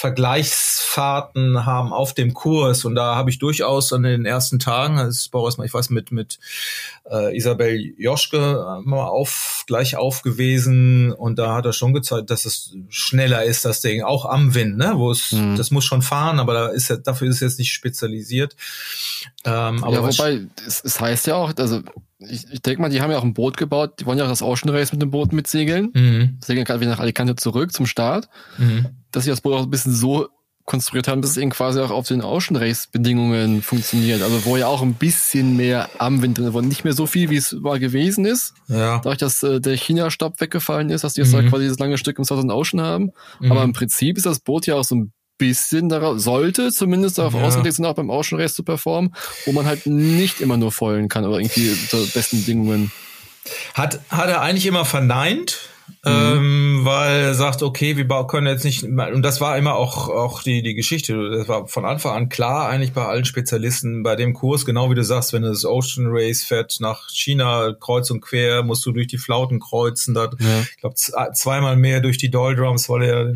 [0.00, 5.28] Vergleichsfahrten haben auf dem Kurs und da habe ich durchaus an den ersten Tagen, das
[5.30, 6.38] war erstmal, ich weiß, mit mit
[7.10, 12.74] äh, Isabel Joschke mal auf gleich aufgewesen und da hat er schon gezeigt, dass es
[12.88, 15.56] schneller ist, das Ding, auch am Wind, ne, wo es, mhm.
[15.56, 18.56] das muss schon fahren, aber da ist ja, dafür ist es jetzt nicht spezialisiert.
[19.44, 21.82] Ähm, aber ja, wobei, es, es heißt ja auch, also
[22.28, 24.28] ich, ich denke mal, die haben ja auch ein Boot gebaut, die wollen ja auch
[24.28, 25.90] das Ocean Race mit dem Boot mitsegeln.
[25.94, 26.38] Mhm.
[26.44, 28.28] Segeln gerade wieder nach Alicante zurück zum Start.
[28.58, 28.86] Mhm.
[29.10, 30.28] Dass sie das Boot auch ein bisschen so
[30.66, 34.22] konstruiert haben, dass es eben quasi auch auf den Ocean Race Bedingungen funktioniert.
[34.22, 36.62] Also wo ja auch ein bisschen mehr am Wind drin war.
[36.62, 38.54] Nicht mehr so viel, wie es mal gewesen ist.
[38.68, 38.98] Ja.
[38.98, 41.38] Dadurch, dass äh, der China-Stab weggefallen ist, dass die jetzt mhm.
[41.38, 43.10] da quasi dieses lange Stück im Southern Ocean haben.
[43.40, 43.50] Mhm.
[43.50, 47.34] Aber im Prinzip ist das Boot ja auch so ein bisschen darauf, sollte zumindest darauf
[47.34, 47.42] ja.
[47.42, 49.14] ausgelegt sein, auch beim Ocean Race zu performen,
[49.46, 52.92] wo man halt nicht immer nur vollen kann oder irgendwie unter besten Bedingungen.
[53.74, 55.58] Hat, hat er eigentlich immer verneint,
[56.04, 56.10] mhm.
[56.10, 60.42] ähm, weil er sagt, okay, wir können jetzt nicht, und das war immer auch, auch
[60.42, 64.34] die, die Geschichte, das war von Anfang an klar eigentlich bei allen Spezialisten, bei dem
[64.34, 68.20] Kurs, genau wie du sagst, wenn du das Ocean Race fährt nach China, kreuz und
[68.20, 70.60] quer, musst du durch die Flauten kreuzen, da, ja.
[70.60, 73.34] ich glaube, zweimal mehr durch die Doldrums, weil er,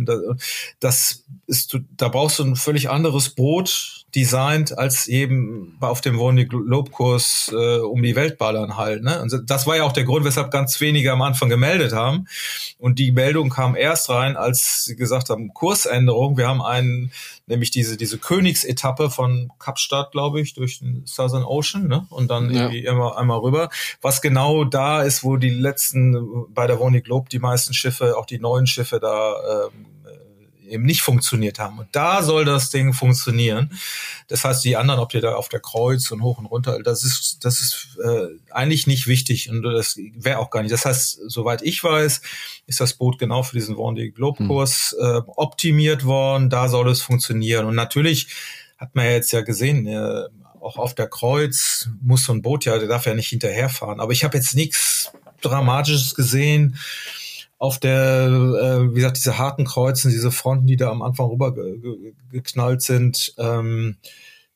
[0.80, 6.46] das ist, da brauchst du ein völlig anderes Boot, designt als eben auf dem Vonley
[6.46, 9.02] Globe Kurs äh, um die Welt ballern halt.
[9.02, 9.20] Ne?
[9.20, 12.26] Und das war ja auch der Grund, weshalb ganz wenige am Anfang gemeldet haben.
[12.78, 16.36] Und die Meldung kam erst rein, als sie gesagt haben, Kursänderung.
[16.36, 17.12] Wir haben einen,
[17.46, 22.06] nämlich diese diese Königsetappe von Kapstadt, glaube ich, durch den Southern Ocean, ne?
[22.10, 22.62] Und dann ja.
[22.62, 23.70] irgendwie immer einmal rüber.
[24.00, 28.26] Was genau da ist, wo die letzten bei der Vonley Globe die meisten Schiffe, auch
[28.26, 29.86] die neuen Schiffe da ähm,
[30.74, 31.78] eben nicht funktioniert haben.
[31.78, 33.70] Und da soll das Ding funktionieren.
[34.28, 37.04] Das heißt, die anderen, ob die da auf der Kreuz und hoch und runter, das
[37.04, 40.72] ist, das ist äh, eigentlich nicht wichtig und das wäre auch gar nicht.
[40.72, 42.20] Das heißt, soweit ich weiß,
[42.66, 45.06] ist das Boot genau für diesen Vendée Globe Kurs hm.
[45.06, 46.50] äh, optimiert worden.
[46.50, 47.66] Da soll es funktionieren.
[47.66, 48.28] Und natürlich
[48.78, 50.24] hat man ja jetzt ja gesehen, äh,
[50.60, 54.00] auch auf der Kreuz muss so ein Boot ja, der darf ja nicht hinterherfahren.
[54.00, 56.78] Aber ich habe jetzt nichts Dramatisches gesehen
[57.64, 61.54] auf der, äh, wie gesagt, diese harten Kreuzen, diese Fronten, die da am Anfang rüber
[62.30, 63.96] geknallt sind, ähm,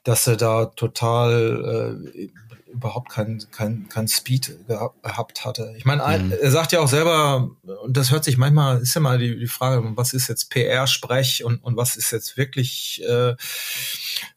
[0.04, 2.28] dass er da total äh,
[2.70, 5.72] überhaupt kein, kein, kein Speed gehabt hatte.
[5.78, 6.32] Ich meine, mhm.
[6.32, 7.50] er sagt ja auch selber,
[7.82, 11.44] und das hört sich manchmal, ist ja mal die, die Frage, was ist jetzt PR-Sprech
[11.44, 13.30] und, und was ist jetzt wirklich äh,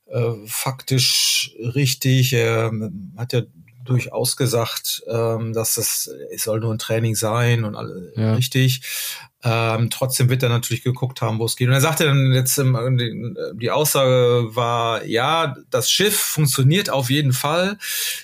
[0.05, 2.31] äh, faktisch richtig.
[2.31, 2.71] Er
[3.17, 3.41] hat ja
[3.83, 8.33] durchaus gesagt, ähm, dass das es soll nur ein Training sein und alle ja.
[8.33, 8.81] richtig.
[9.43, 11.67] Ähm, trotzdem wird er natürlich geguckt haben, wo es geht.
[11.67, 17.33] Und er sagte dann jetzt, die, die Aussage war, ja, das Schiff funktioniert auf jeden
[17.33, 17.79] Fall.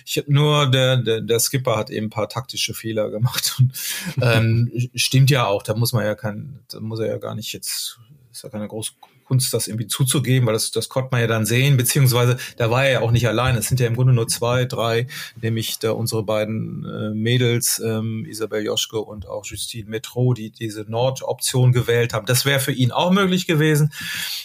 [0.06, 3.56] Ich habe nur der, der, der Skipper hat eben ein paar taktische Fehler gemacht.
[3.58, 3.74] Und,
[4.22, 5.64] ähm, stimmt ja auch.
[5.64, 8.00] Da muss man ja kein, da muss er ja gar nicht jetzt
[8.38, 8.92] ist ja keine große
[9.28, 12.86] Kunst, das irgendwie zuzugeben, weil das, das konnte man ja dann sehen, beziehungsweise da war
[12.86, 13.56] er ja auch nicht allein.
[13.58, 15.08] Es sind ja im Grunde nur zwei, drei,
[15.42, 20.82] nämlich da unsere beiden äh, Mädels, ähm, Isabel Joschke und auch Justine Metro, die diese
[20.84, 22.26] Nord-Option gewählt haben.
[22.26, 23.92] Das wäre für ihn auch möglich gewesen,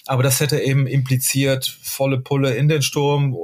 [0.07, 3.37] aber das hätte eben impliziert, volle Pulle in den Sturm,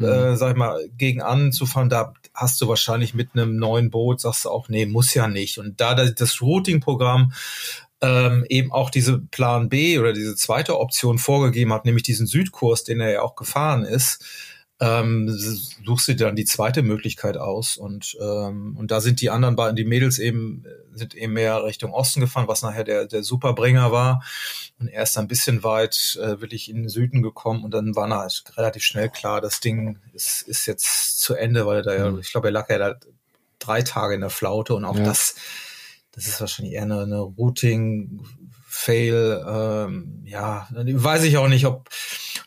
[0.00, 1.88] äh, äh, sag ich mal, gegen anzufahren.
[1.88, 5.58] Da hast du wahrscheinlich mit einem neuen Boot, sagst du auch, nee, muss ja nicht.
[5.58, 7.32] Und da das Routing-Programm
[8.00, 12.84] ähm, eben auch diese Plan B oder diese zweite Option vorgegeben hat, nämlich diesen Südkurs,
[12.84, 14.24] den er ja auch gefahren ist,
[14.80, 19.56] ähm, suchst du dann die zweite Möglichkeit aus und ähm, und da sind die anderen
[19.56, 23.90] beiden, die Mädels eben sind eben mehr Richtung Osten gefahren, was nachher der der Superbringer
[23.90, 24.22] war
[24.78, 28.08] und er ist ein bisschen weit äh, wirklich in den Süden gekommen und dann war
[28.08, 32.10] halt relativ schnell klar, das Ding ist ist jetzt zu Ende, weil er da ja,
[32.12, 32.20] mhm.
[32.20, 32.94] ich glaube, er lag ja da
[33.58, 35.04] drei Tage in der Flaute und auch ja.
[35.04, 35.34] das
[36.18, 38.16] das ist wahrscheinlich eher eine, eine Routing-Fail.
[39.48, 41.88] Ähm, ja, weiß ich auch nicht, ob,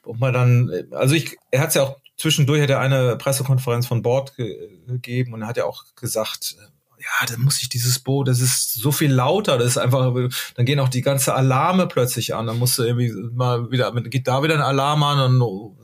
[0.03, 3.88] ob man dann, also ich, er hat es ja auch zwischendurch hat er eine Pressekonferenz
[3.88, 6.57] von Bord ge gegeben und er hat ja auch gesagt,
[6.99, 10.13] ja, dann muss ich dieses Boot, das ist so viel lauter, das ist einfach,
[10.55, 14.27] dann gehen auch die ganze Alarme plötzlich an, dann musst du irgendwie mal wieder, geht
[14.27, 15.81] da wieder ein Alarm an und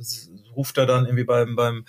[0.57, 1.85] ruft er dann irgendwie beim, beim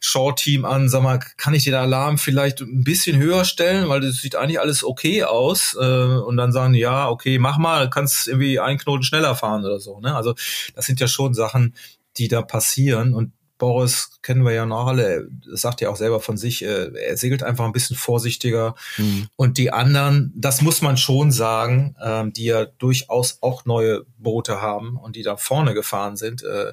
[0.00, 4.16] Short-Team an, sag mal, kann ich den Alarm vielleicht ein bisschen höher stellen, weil das
[4.16, 5.76] sieht eigentlich alles okay aus.
[5.80, 9.80] Äh, und dann sagen ja, okay, mach mal, kannst irgendwie einen Knoten schneller fahren oder
[9.80, 10.00] so.
[10.00, 10.14] Ne?
[10.14, 10.34] Also
[10.74, 11.74] das sind ja schon Sachen,
[12.16, 13.14] die da passieren.
[13.14, 17.16] Und Boris kennen wir ja noch alle, sagt ja auch selber von sich, äh, er
[17.16, 18.74] segelt einfach ein bisschen vorsichtiger.
[18.96, 19.28] Mhm.
[19.36, 24.60] Und die anderen, das muss man schon sagen, ähm, die ja durchaus auch neue Boote
[24.60, 26.72] haben und die da vorne gefahren sind, äh,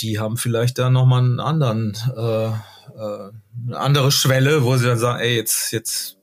[0.00, 3.30] die haben vielleicht da nochmal einen anderen, äh, äh,
[3.66, 6.16] eine andere Schwelle, wo sie dann sagen, ey, jetzt, jetzt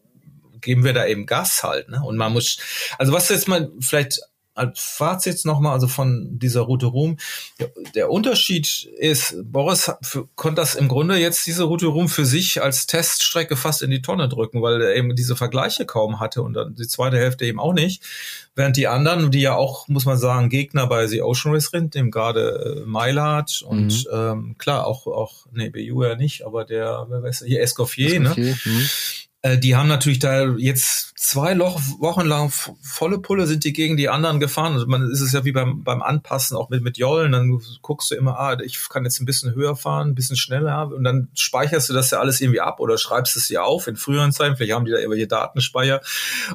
[0.61, 1.89] geben wir da eben Gas halt.
[1.89, 2.01] Ne?
[2.03, 2.57] Und man muss,
[2.97, 4.19] also was jetzt mal vielleicht
[4.55, 7.17] als Fazit nochmal, also von dieser Route Rum,
[7.93, 12.61] der, Unterschied ist, Boris für, konnte das im Grunde jetzt diese Route Rum für sich
[12.61, 16.53] als Teststrecke fast in die Tonne drücken, weil er eben diese Vergleiche kaum hatte und
[16.53, 18.01] dann die zweite Hälfte eben auch nicht.
[18.55, 21.93] Während die anderen, die ja auch, muss man sagen, Gegner bei The Ocean Race sind,
[21.95, 24.13] eben gerade äh, Maillard und mhm.
[24.13, 28.29] ähm, klar, auch, auch, nee, BU ja nicht, aber der, wer weiß, hier Escoffier, ne?
[28.29, 28.77] Escoffier ne?
[28.77, 28.89] Mhm
[29.45, 33.95] äh, die haben natürlich da jetzt zwei Loch, Wochen lang volle Pulle sind die gegen
[33.95, 34.73] die anderen gefahren.
[34.73, 37.31] Also man ist es ja wie beim, beim Anpassen auch mit, mit Jollen.
[37.31, 40.87] Dann guckst du immer, ah, ich kann jetzt ein bisschen höher fahren, ein bisschen schneller
[40.87, 43.97] und dann speicherst du das ja alles irgendwie ab oder schreibst es dir auf in
[43.97, 44.55] früheren Zeiten.
[44.55, 46.01] Vielleicht haben die da irgendwelche Datenspeicher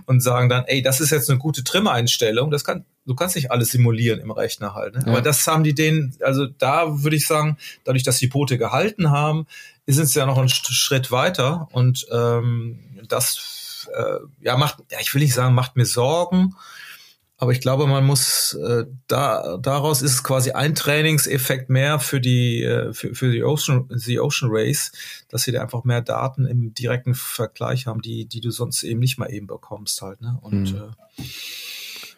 [0.07, 2.51] und sagen dann, ey, das ist jetzt eine gute Trimmer-Einstellung.
[2.51, 4.97] Das kann, du kannst nicht alles simulieren im Rechner halt.
[4.97, 5.03] Ne?
[5.07, 5.13] Ja.
[5.13, 9.13] Aber das haben die denen, also da würde ich sagen, dadurch, dass die Boote gehalten
[9.13, 9.47] haben,
[9.87, 15.15] sind sie ja noch einen Schritt weiter und ähm, das äh, ja, macht, ja, ich
[15.15, 16.55] will nicht sagen, macht mir Sorgen,
[17.41, 22.21] aber ich glaube, man muss äh, da daraus ist es quasi ein Trainingseffekt mehr für
[22.21, 24.93] die äh, für, für die Ocean die Ocean Race,
[25.29, 29.01] dass sie da einfach mehr Daten im direkten Vergleich haben, die die du sonst eben
[29.01, 30.21] nicht mal eben bekommst halt.
[30.21, 30.39] Ne?
[30.43, 30.93] Und mhm.
[31.19, 31.25] äh,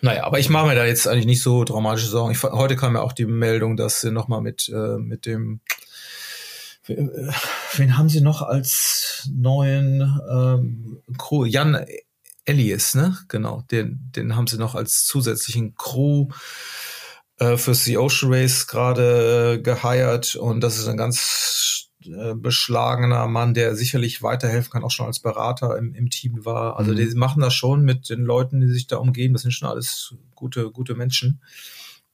[0.01, 2.33] naja, aber ich mache mir da jetzt eigentlich nicht so dramatische Sorgen.
[2.33, 5.61] Ich, heute kam ja auch die Meldung, dass sie nochmal mit äh, mit dem
[6.87, 11.45] wen haben sie noch als neuen ähm, Crew?
[11.45, 11.85] Jan
[12.45, 13.17] Elias, ne?
[13.29, 16.29] Genau, den, den haben sie noch als zusätzlichen Crew
[17.39, 23.27] äh, für The Ocean Race gerade äh, geheiert und das ist ein ganz äh, beschlagener
[23.29, 26.77] Mann, der sicherlich weiterhelfen kann, auch schon als Berater im, im Team war.
[26.77, 26.97] Also mhm.
[26.97, 29.35] die machen das schon mit den Leuten, die sich da umgeben.
[29.35, 31.41] Das sind schon alles gute, gute Menschen.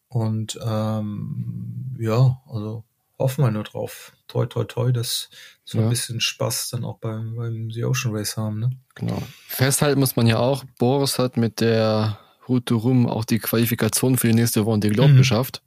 [0.08, 2.84] Und ähm, ja, also
[3.18, 4.12] hoffen wir nur drauf.
[4.28, 5.28] Toi, toi, toi, dass
[5.64, 5.84] so ja.
[5.84, 8.60] ein bisschen Spaß dann auch beim, beim The Ocean Race haben.
[8.60, 8.70] Ne?
[8.94, 9.22] Genau.
[9.46, 14.28] Festhalten muss man ja auch, Boris hat mit der Route Rum auch die Qualifikation für
[14.28, 15.18] die nächste Runde Globe mhm.
[15.18, 15.62] geschafft.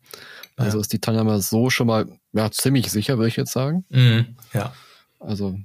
[0.57, 0.81] Also ja.
[0.81, 3.85] ist die Teilnahme so schon mal ja, ziemlich sicher, würde ich jetzt sagen.
[3.89, 4.35] Mhm.
[4.53, 4.73] Ja.
[5.19, 5.57] Also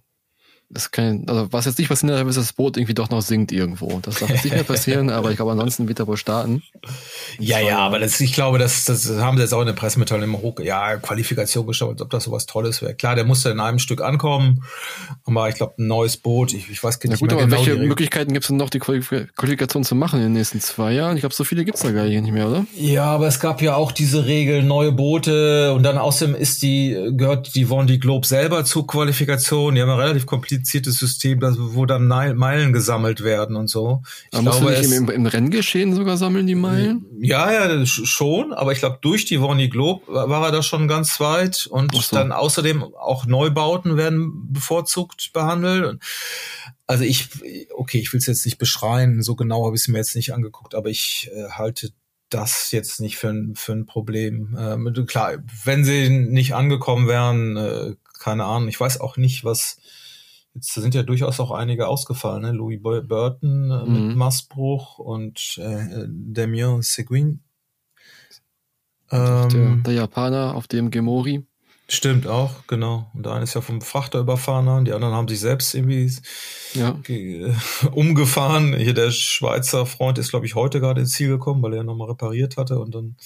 [0.69, 3.23] das kann, also was jetzt nicht passieren darf, ist, dass das Boot irgendwie doch noch
[3.23, 4.01] sinkt irgendwo.
[4.03, 6.63] Das darf jetzt nicht mehr passieren, aber ich glaube, ansonsten wird er wohl starten.
[7.39, 10.25] Ja, ja, aber das, ich glaube, das, das haben sie jetzt auch in der Pressemitteilung
[10.25, 12.95] immer hoch, ja, Qualifikation geschaut, als ob das sowas Tolles wäre.
[12.95, 14.65] Klar, der musste in einem Stück ankommen,
[15.25, 17.57] aber ich glaube, ein neues Boot, ich, ich weiß gar nicht ja, gut, mehr aber
[17.57, 17.67] genau.
[17.67, 21.17] Welche Möglichkeiten gibt es denn noch, die Qualifikation zu machen in den nächsten zwei Jahren?
[21.17, 22.67] Ich glaube, so viele gibt es da gar nicht mehr, oder?
[22.75, 27.13] Ja, aber es gab ja auch diese Regel, neue Boote und dann außerdem ist die,
[27.13, 29.77] gehört die Vendée Globe selber zur Qualifikation.
[29.77, 34.03] Die haben ja relativ kompliziert kompliziertes System, wo dann Meilen gesammelt werden und so.
[34.31, 37.05] Ich aber glaube, musst du im, im, Renngeschehen sogar sammeln, die Meilen?
[37.21, 41.21] Ja, ja, schon, aber ich glaube, durch die Vonnie Globe war er da schon ganz
[41.21, 42.17] weit und so.
[42.17, 46.01] dann außerdem auch Neubauten werden bevorzugt behandelt.
[46.87, 47.29] Also ich,
[47.75, 50.33] okay, ich will es jetzt nicht beschreien, so genau habe ich es mir jetzt nicht
[50.33, 51.91] angeguckt, aber ich äh, halte
[52.31, 54.57] das jetzt nicht für ein, für ein Problem.
[54.59, 55.35] Ähm, klar,
[55.65, 59.79] wenn sie nicht angekommen wären, äh, keine Ahnung, ich weiß auch nicht, was
[60.57, 62.53] Jetzt sind ja durchaus auch einige ausgefallen, ne?
[62.53, 64.07] Louis Burton äh, mhm.
[64.09, 67.43] mit Massbruch und äh, Damien Seguin.
[69.11, 71.45] Ähm, der, der, Japaner auf dem Gemori.
[71.89, 73.11] Stimmt auch, genau.
[73.13, 76.11] Und der eine ist ja vom Frachter überfahren und die anderen haben sich selbst irgendwie
[76.73, 76.99] ja.
[77.93, 78.75] umgefahren.
[78.75, 82.09] Hier der Schweizer Freund ist, glaube ich, heute gerade ins Ziel gekommen, weil er nochmal
[82.09, 83.17] repariert hatte und dann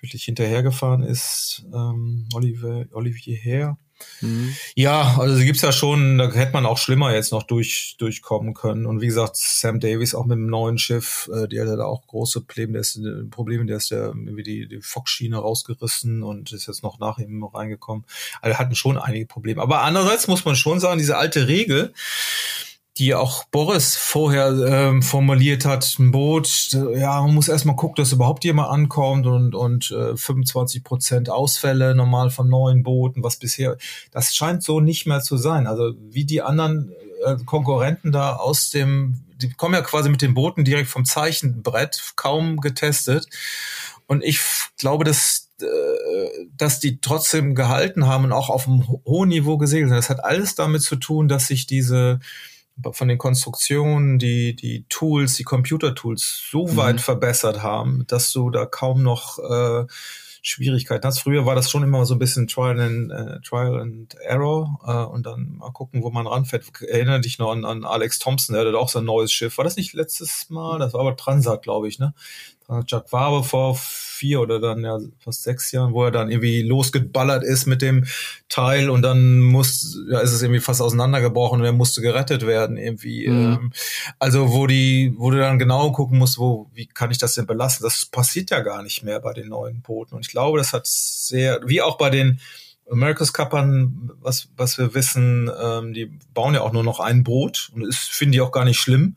[0.00, 1.64] wirklich hinterhergefahren ist.
[1.72, 3.78] Ähm, Olivier, Olivier Herr.
[4.20, 4.54] Mhm.
[4.74, 8.86] Ja, also gibt's ja schon, da hätte man auch schlimmer jetzt noch durch, durchkommen können.
[8.86, 12.06] Und wie gesagt, Sam Davis auch mit dem neuen Schiff, äh, die hatte da auch
[12.06, 16.52] große Probleme, der ist, äh, Probleme, der ist ja irgendwie die, die Fox-Schiene rausgerissen und
[16.52, 18.04] ist jetzt noch nach ihm reingekommen.
[18.40, 19.62] Also hatten schon einige Probleme.
[19.62, 21.92] Aber andererseits muss man schon sagen, diese alte Regel,
[22.98, 28.12] die auch Boris vorher ähm, formuliert hat, ein Boot, ja, man muss erstmal gucken, dass
[28.12, 33.76] überhaupt jemand ankommt und, und äh, 25 Prozent Ausfälle normal von neuen Booten, was bisher,
[34.12, 35.66] das scheint so nicht mehr zu sein.
[35.66, 36.92] Also wie die anderen
[37.24, 42.12] äh, Konkurrenten da aus dem, die kommen ja quasi mit den Booten direkt vom Zeichenbrett,
[42.16, 43.28] kaum getestet.
[44.06, 44.40] Und ich
[44.78, 45.66] glaube, dass, äh,
[46.56, 49.96] dass die trotzdem gehalten haben und auch auf einem hohen Niveau gesegelt sind.
[49.98, 52.20] Das hat alles damit zu tun, dass sich diese
[52.92, 56.76] von den Konstruktionen, die, die Tools, die Computer-Tools so mhm.
[56.76, 59.86] weit verbessert haben, dass du da kaum noch äh,
[60.42, 61.20] Schwierigkeiten hast.
[61.20, 65.12] Früher war das schon immer so ein bisschen Trial and, äh, Trial and Error äh,
[65.12, 66.64] und dann mal gucken, wo man ranfährt.
[66.82, 69.58] Erinnere dich noch an, an Alex Thompson, der hatte auch so ein neues Schiff.
[69.58, 70.78] War das nicht letztes Mal?
[70.78, 72.14] Das war aber Transat, glaube ich, ne?
[72.86, 73.78] Jack Wabe vor
[74.16, 78.06] vier oder dann ja fast sechs Jahren, wo er dann irgendwie losgeballert ist mit dem
[78.48, 82.76] Teil und dann muss, ja, ist es irgendwie fast auseinandergebrochen und er musste gerettet werden
[82.76, 83.28] irgendwie.
[83.28, 83.52] Mhm.
[83.52, 83.72] Ähm,
[84.18, 87.46] also wo die, wo du dann genau gucken musst, wo, wie kann ich das denn
[87.46, 87.84] belassen?
[87.84, 90.86] Das passiert ja gar nicht mehr bei den neuen Booten und ich glaube, das hat
[90.86, 92.40] sehr, wie auch bei den
[92.90, 97.70] America's Cuppern, was, was wir wissen, ähm, die bauen ja auch nur noch ein Boot
[97.74, 99.16] und das finde ich auch gar nicht schlimm,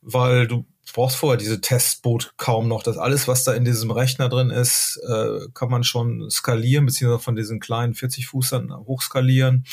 [0.00, 2.82] weil du brauchst vorher diese Testboot kaum noch.
[2.82, 7.22] Das alles, was da in diesem Rechner drin ist, äh, kann man schon skalieren, beziehungsweise
[7.22, 9.64] von diesen kleinen 40-Fußern hochskalieren.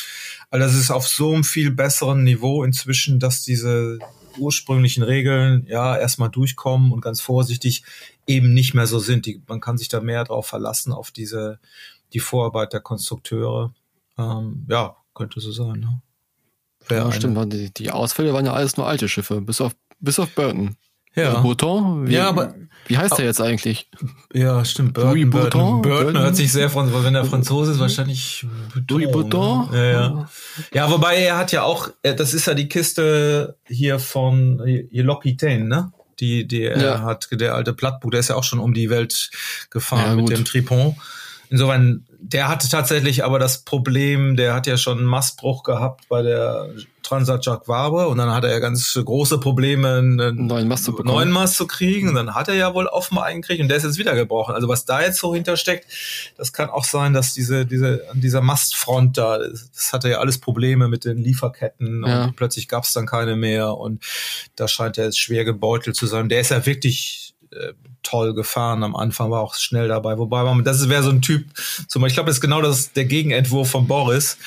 [0.49, 3.99] Also das ist auf so einem viel besseren Niveau inzwischen, dass diese
[4.37, 7.83] ursprünglichen Regeln ja erstmal durchkommen und ganz vorsichtig
[8.27, 9.25] eben nicht mehr so sind.
[9.25, 11.59] Die, man kann sich da mehr drauf verlassen, auf diese,
[12.13, 13.73] die Vorarbeit der Konstrukteure.
[14.17, 15.79] Ähm, ja, könnte so sein.
[15.79, 16.01] Ne?
[16.89, 17.53] Ja, stimmt.
[17.53, 20.75] Die, die Ausfälle waren ja alles nur alte Schiffe, bis auf, bis auf Burton.
[21.17, 21.39] Ja.
[21.39, 22.07] Bouton?
[22.07, 22.53] Wie, ja, aber
[22.87, 23.89] wie heißt der jetzt eigentlich?
[24.33, 24.93] Ja, stimmt.
[24.93, 25.81] Burton, Louis Bouton.
[25.81, 28.45] Burton hört sich sehr von, wenn der Franzose ist, wahrscheinlich
[28.89, 29.71] Louis Bouton.
[29.71, 29.77] Ne?
[29.77, 30.29] Ja, ja.
[30.73, 35.91] ja, wobei er hat ja auch, das ist ja die Kiste hier von L'Occitane, ne?
[36.19, 37.01] Die, die er ja.
[37.01, 39.29] hat, der alte Plattbuch, der ist ja auch schon um die Welt
[39.69, 40.95] gefahren ja, mit dem Tripon.
[41.49, 46.21] Insofern, der hatte tatsächlich aber das Problem, der hat ja schon einen Mastbruch gehabt bei
[46.21, 46.69] der
[47.03, 51.13] Transat Jacques Vabre und dann hatte er ganz große Probleme, einen neuen Mast zu, bekommen.
[51.13, 53.83] neuen Mast zu kriegen und dann hat er ja wohl offen eingekriegt und der ist
[53.83, 54.55] jetzt wieder gebrochen.
[54.55, 55.85] Also was da jetzt so hintersteckt,
[56.37, 60.39] das kann auch sein, dass diese, diese, an dieser Mastfront da, das hatte ja alles
[60.39, 62.25] Probleme mit den Lieferketten ja.
[62.25, 64.03] und plötzlich gab es dann keine mehr und
[64.55, 66.29] da scheint er jetzt schwer gebeutelt zu sein.
[66.29, 67.26] Der ist ja wirklich
[67.59, 67.73] äh,
[68.07, 70.17] toll gefahren am Anfang, war auch schnell dabei.
[70.17, 71.45] Wobei man, das wäre so ein Typ,
[71.87, 74.37] zum Beispiel, ich glaube, das ist genau das, der Gegenentwurf von Boris,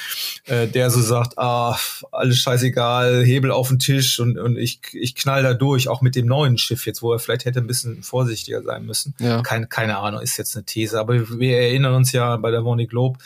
[0.46, 1.78] äh, der so sagt, ah,
[2.10, 6.16] alles scheißegal, Hebel auf den Tisch und, und ich, ich knall da durch, auch mit
[6.16, 9.14] dem neuen Schiff jetzt, wo er vielleicht hätte ein bisschen vorsichtiger sein müssen.
[9.18, 9.42] Ja.
[9.42, 12.86] Keine, keine Ahnung, ist jetzt eine These, aber wir erinnern uns ja bei der Vonnie
[12.86, 13.18] Globe,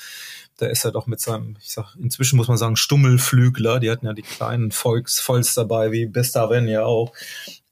[0.56, 4.06] da ist er doch mit seinem, ich sag, inzwischen muss man sagen, Stummelflügler, die hatten
[4.06, 7.12] ja die kleinen Volks, Volks dabei, wie Bestaven ja auch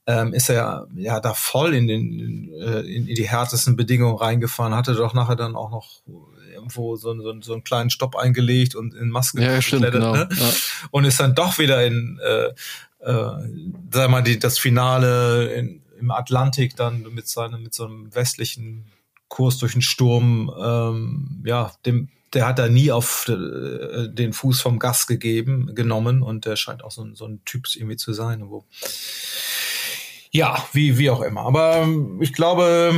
[0.05, 4.75] ähm, ist er ja da voll in, den, in, äh, in die härtesten Bedingungen reingefahren,
[4.75, 6.01] hatte doch nachher dann auch noch
[6.53, 10.13] irgendwo so, so, so einen kleinen Stopp eingelegt und in Masken ja, stimmt, genau.
[10.13, 10.29] ne?
[10.31, 10.49] ja.
[10.91, 12.53] und ist dann doch wieder in äh,
[12.99, 13.49] äh,
[13.91, 18.85] sag mal die, das Finale in, im Atlantik dann mit seinem mit so einem westlichen
[19.27, 24.59] Kurs durch den Sturm ähm, ja dem der hat da nie auf äh, den Fuß
[24.61, 28.49] vom Gas gegeben genommen und der scheint auch so, so ein Typ irgendwie zu sein
[28.49, 28.65] wo
[30.33, 31.41] ja, wie, wie auch immer.
[31.41, 32.93] Aber ähm, ich glaube,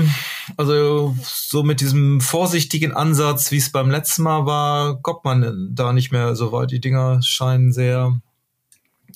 [0.55, 5.91] also so mit diesem vorsichtigen Ansatz, wie es beim letzten Mal war, kommt man da
[5.91, 6.71] nicht mehr so weit.
[6.71, 8.19] Die Dinger scheinen sehr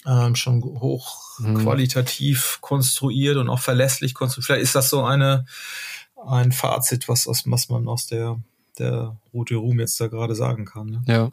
[0.05, 2.61] ähm, schon hochqualitativ mhm.
[2.61, 4.45] konstruiert und auch verlässlich konstruiert.
[4.45, 5.45] Vielleicht ist das so eine
[6.28, 8.38] ein Fazit, was, was man aus der,
[8.78, 10.88] der Route Ruhm jetzt da gerade sagen kann.
[10.88, 11.01] Ne?
[11.07, 11.32] Ja.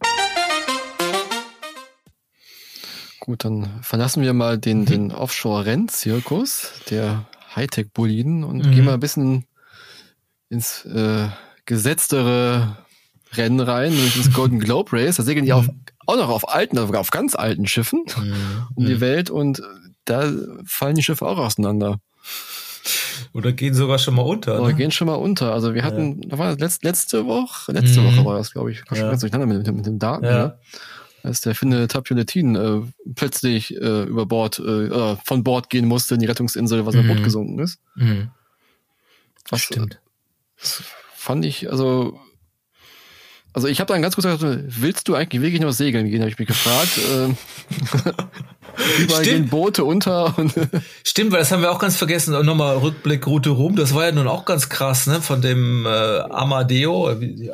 [3.26, 4.86] Gut, dann verlassen wir mal den, mhm.
[4.86, 8.70] den Offshore-Renn-Zirkus der Hightech-Boliden und mhm.
[8.70, 9.46] gehen mal ein bisschen
[10.48, 11.26] ins äh,
[11.64, 12.76] gesetztere
[13.32, 15.16] Rennen rein, nämlich ins Golden Globe Race.
[15.16, 15.68] Da segeln die auf,
[16.06, 18.68] auch noch auf alten, sogar auf ganz alten Schiffen mhm.
[18.76, 19.00] um die mhm.
[19.00, 19.60] Welt und
[20.04, 20.30] da
[20.64, 21.98] fallen die Schiffe auch auseinander.
[23.32, 24.60] Oder gehen sogar schon mal unter.
[24.60, 24.74] Oder ne?
[24.74, 25.52] gehen schon mal unter.
[25.52, 26.28] Also wir hatten, ja.
[26.28, 28.06] da war das letzte, Woche, letzte mhm.
[28.06, 28.84] Woche war das, glaube ich.
[28.88, 29.08] Ich ja.
[29.08, 30.24] ganz durcheinander mit, mit, mit dem Daten.
[30.24, 30.38] Ja.
[30.38, 30.58] Ne?
[31.26, 32.80] Als der Finne Tapioletin äh,
[33.14, 37.08] plötzlich äh, über Bord, äh, von Bord gehen musste in die Rettungsinsel, was mhm.
[37.08, 37.80] Boot gesunken ist.
[37.96, 38.30] Mhm.
[39.48, 40.00] Was, Stimmt.
[40.58, 40.82] Das
[41.14, 42.18] fand ich, also
[43.52, 46.30] also ich habe dann ganz kurz gesagt, willst du eigentlich wirklich noch segeln gehen, habe
[46.30, 47.00] ich mich gefragt.
[48.98, 49.24] Überall Stimmt.
[49.24, 50.36] gehen Boote unter.
[50.38, 50.52] Und
[51.04, 52.34] Stimmt, weil das haben wir auch ganz vergessen.
[52.34, 53.76] Und nochmal Rückblick Route Rum.
[53.76, 55.20] Das war ja nun auch ganz krass, ne?
[55.20, 57.08] Von dem äh, Amadeo.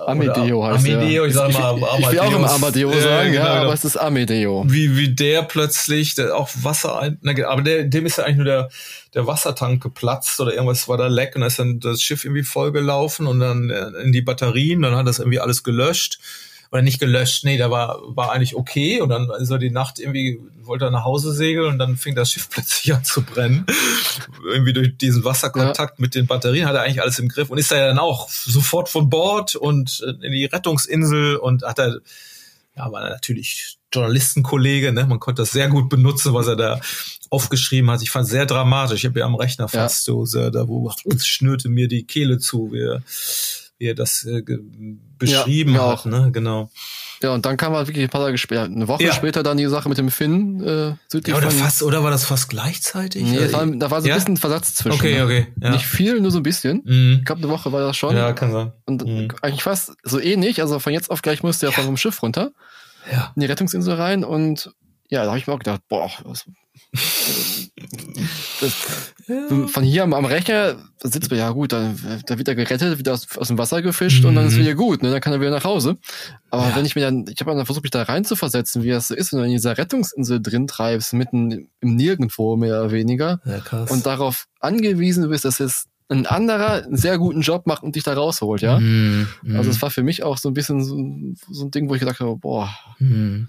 [0.07, 1.99] Amedeo heißt Amedeo, ich sag mal Amadeo.
[1.99, 4.65] Ich will auch immer Amadeo sagen, ja, genau, aber es ist Amedeo.
[4.67, 8.37] Wie, wie der plötzlich der auch Wasser ein, na, aber der, dem ist ja eigentlich
[8.37, 8.69] nur der,
[9.15, 12.43] der Wassertank geplatzt oder irgendwas war da leck und da ist dann das Schiff irgendwie
[12.43, 16.19] vollgelaufen und dann äh, in die Batterien, dann hat das irgendwie alles gelöscht
[16.73, 19.99] oder nicht gelöscht, nee, da war, war eigentlich okay und dann ist er die Nacht
[19.99, 23.67] irgendwie, wollte er nach Hause segeln und dann fing das Schiff plötzlich an zu brennen.
[24.45, 26.03] irgendwie durch diesen Wasserkontakt ja.
[26.03, 28.89] mit den Batterien hat er eigentlich alles im Griff und ist er dann auch sofort
[28.89, 31.99] von Bord und äh, in die Rettungsinsel und hat er,
[32.75, 35.05] ja, war natürlich Journalistenkollege, ne?
[35.05, 36.81] Man konnte das sehr gut benutzen, was er da
[37.29, 38.01] aufgeschrieben hat.
[38.01, 39.01] Ich fand sehr dramatisch.
[39.01, 40.15] Ich habe ja am Rechner fast ja.
[40.15, 42.73] so, sehr, da wo es schnürte mir die Kehle zu.
[42.73, 43.03] Wir,
[43.83, 44.43] wie er das äh,
[45.19, 46.31] beschrieben ja, hat, ne?
[46.33, 46.71] Genau.
[47.21, 49.13] Ja, und dann kam halt wirklich ein paar Tage später, eine Woche ja.
[49.13, 52.25] später dann die Sache mit dem Finn äh, südlich ja, oder fast, oder war das
[52.25, 53.25] fast gleichzeitig?
[53.25, 54.99] Nee, war, da war so ein bisschen Versatz zwischen.
[54.99, 55.25] Okay, ne?
[55.25, 55.47] okay.
[55.61, 55.71] Ja.
[55.71, 56.83] Nicht viel, nur so ein bisschen.
[56.85, 57.17] Mhm.
[57.19, 58.17] Ich glaube, eine Woche war das schon.
[58.17, 58.73] Ja, kann sein.
[58.87, 59.29] Und mhm.
[59.43, 60.61] eigentlich fast so ähnlich.
[60.61, 61.83] Also von jetzt auf gleich musste er ja.
[61.83, 62.53] vom Schiff runter.
[63.11, 63.33] Ja.
[63.35, 64.73] In die Rettungsinsel rein und
[65.13, 66.47] ja, da habe ich mir auch gedacht, boah, was,
[68.61, 68.75] das.
[69.71, 73.13] Von hier am, am Rechner sitzt man, ja gut, dann, dann wird er gerettet, wieder
[73.13, 74.31] aus, aus dem Wasser gefischt mhm.
[74.31, 74.61] und dann ist mhm.
[74.61, 75.11] wieder gut, ne?
[75.11, 75.99] Dann kann er wieder nach Hause.
[76.51, 76.77] Aber ja.
[76.77, 79.09] wenn ich mir dann, ich habe dann versucht, mich da rein zu versetzen, wie das
[79.09, 83.43] so ist, wenn du in dieser Rettungsinsel drin treibst, mitten im Nirgendwo mehr oder weniger.
[83.45, 83.85] Ja.
[83.91, 88.03] Und darauf angewiesen bist, dass jetzt ein anderer einen sehr guten Job macht und dich
[88.03, 88.81] da rausholt, ja.
[88.81, 89.29] Mhm.
[89.55, 90.97] Also es war für mich auch so ein bisschen so,
[91.53, 92.75] so ein Ding, wo ich gedacht habe, boah.
[92.99, 93.49] Mhm.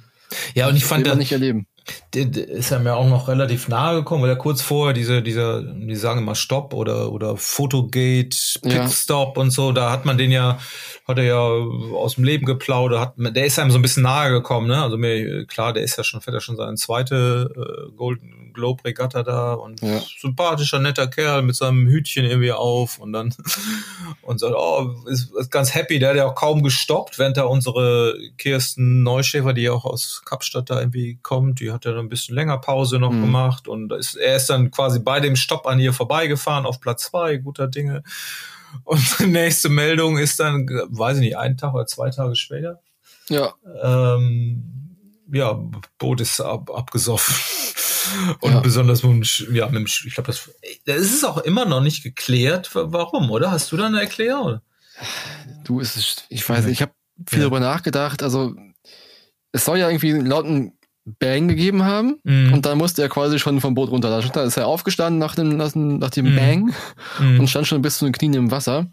[0.56, 1.68] Ja, und ich fand das nicht erleben.
[2.14, 5.96] Ist ja mir auch noch relativ nahe gekommen, weil er kurz vorher diese, dieser, die
[5.96, 9.42] sagen immer Stopp oder, oder Fotogate, Pitstop ja.
[9.42, 10.60] und so, da hat man den ja,
[11.08, 14.32] hat er ja aus dem Leben geplaudert, hat, der ist einem so ein bisschen nahe
[14.32, 14.82] gekommen, ne?
[14.82, 18.86] Also mir, klar, der ist ja schon, fährt ja schon seine zweite äh, Golden Globe
[18.86, 20.00] Regatta da und ja.
[20.20, 23.34] sympathischer, netter Kerl mit seinem Hütchen irgendwie auf und dann
[24.22, 27.44] und sagt, oh, ist, ist ganz happy, der hat ja auch kaum gestoppt, während da
[27.44, 32.10] unsere Kirsten Neuschäfer, die ja auch aus Kapstadt da irgendwie kommt, die hat ja ein
[32.10, 33.22] bisschen länger Pause noch mhm.
[33.22, 37.06] gemacht und ist, er ist dann quasi bei dem Stopp an ihr vorbeigefahren auf Platz
[37.06, 38.04] zwei, guter Dinge.
[38.84, 42.82] Und die nächste Meldung ist dann, weiß ich nicht, einen Tag oder zwei Tage später.
[43.30, 43.54] Ja.
[43.82, 44.64] Ähm,
[45.32, 45.60] ja,
[45.98, 47.36] Boot ist ab, abgesoffen.
[48.42, 48.60] Und ja.
[48.60, 50.50] besonders mit, ja, mit, ich glaube, das,
[50.86, 53.52] das ist auch immer noch nicht geklärt, warum, oder?
[53.52, 54.60] Hast du da eine Erklärung?
[55.64, 56.92] Du, es ist, ich weiß nicht, ich habe
[57.28, 57.44] viel ja.
[57.44, 58.22] darüber nachgedacht.
[58.22, 58.56] Also,
[59.52, 60.74] es soll ja irgendwie laut einem
[61.06, 62.54] Bang gegeben haben mm.
[62.54, 64.22] und dann musste er quasi schon vom Boot runter.
[64.22, 66.36] Da ist er aufgestanden nach dem, nach dem, nach dem mm.
[66.36, 66.74] Bang
[67.20, 67.40] mm.
[67.42, 68.88] und stand schon bis zu den Knien im Wasser.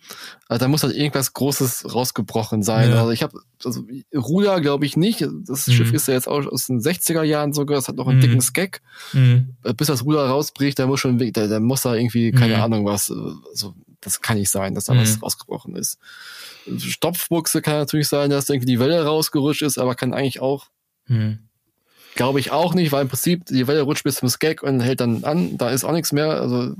[0.48, 2.90] Also da muss halt irgendwas Großes rausgebrochen sein.
[2.90, 2.98] Ja.
[2.98, 5.24] Also ich habe, also Ruder glaube ich nicht.
[5.46, 5.72] Das mhm.
[5.72, 7.78] Schiff ist ja jetzt auch aus den 60er Jahren sogar.
[7.78, 8.22] Es hat noch einen mhm.
[8.22, 8.82] dicken Skeg.
[9.12, 9.54] Mhm.
[9.76, 13.12] Bis das Ruder rausbricht, da muss schon, da, da muss da irgendwie, keine Ahnung was,
[13.12, 15.98] also das kann nicht sein, dass da was rausgebrochen ist.
[16.76, 20.66] Stopfbuchse kann natürlich sein, dass irgendwie die Welle rausgerutscht ist, aber kann eigentlich auch
[22.14, 25.00] Glaube ich auch nicht, weil im Prinzip die Welle rutscht bis zum Skag und hält
[25.00, 25.56] dann an.
[25.56, 26.40] Da ist auch nichts mehr.
[26.40, 26.74] Also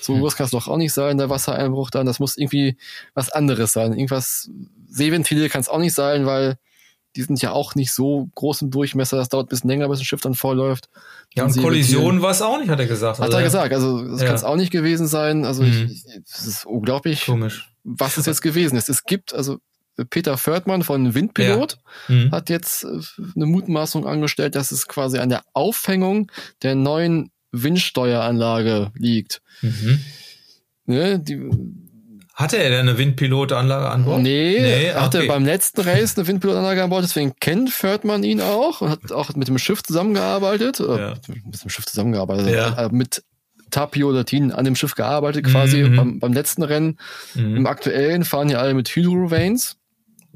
[0.00, 0.20] so hm.
[0.20, 2.06] groß kann es doch auch nicht sein, der Wassereinbruch dann.
[2.06, 2.76] Das muss irgendwie
[3.14, 3.92] was anderes sein.
[3.92, 4.50] Irgendwas,
[4.88, 6.56] Seeventile kann es auch nicht sein, weil
[7.16, 9.16] die sind ja auch nicht so groß im Durchmesser.
[9.16, 10.88] Das dauert ein bisschen länger, bis ein Schiff dann vorläuft.
[11.34, 13.18] Ja, und Kollision war es auch nicht, hat er gesagt.
[13.18, 13.72] Hat also, er gesagt.
[13.74, 14.26] Also das ja.
[14.26, 15.44] kann es auch nicht gewesen sein.
[15.44, 15.90] Also mhm.
[15.90, 17.68] ich, das ist unglaublich, Komisch.
[17.82, 18.88] was es jetzt gewesen ist.
[18.88, 19.58] Es gibt, also
[20.04, 21.78] Peter Fördmann von Windpilot
[22.08, 22.14] ja.
[22.14, 22.30] mhm.
[22.30, 23.00] hat jetzt äh,
[23.36, 26.30] eine Mutmaßung angestellt, dass es quasi an der Aufhängung
[26.62, 29.42] der neuen Windsteueranlage liegt.
[29.62, 30.00] Mhm.
[30.86, 31.50] Ne, die,
[32.40, 34.22] hatte er denn eine Windpilotanlage an Bord?
[34.22, 35.28] Nee, nee er hatte okay.
[35.28, 39.34] beim letzten Race eine Windpilotanlage an Bord, deswegen kennt Fördmann ihn auch und hat auch
[39.34, 40.78] mit dem Schiff zusammengearbeitet.
[40.80, 41.16] Ja.
[41.28, 42.48] Mit dem Schiff zusammengearbeitet.
[42.48, 42.86] Ja.
[42.86, 43.22] Äh, mit
[43.70, 45.96] Tapio Latin an dem Schiff gearbeitet, quasi mhm.
[45.96, 46.98] beim, beim letzten Rennen.
[47.34, 47.58] Mhm.
[47.58, 49.76] Im aktuellen fahren ja alle mit Hydrovanes.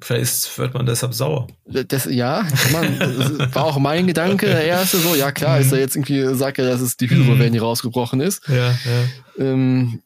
[0.05, 1.46] Vielleicht wird man deshalb sauer.
[1.64, 5.78] Das, ja, man, das war auch mein Gedanke, der erste so, ja klar, ist er
[5.78, 8.46] jetzt irgendwie, sagt er, dass es die Hydrovan, die rausgebrochen ist.
[8.46, 8.74] Ja, ja.
[9.38, 10.02] Ähm,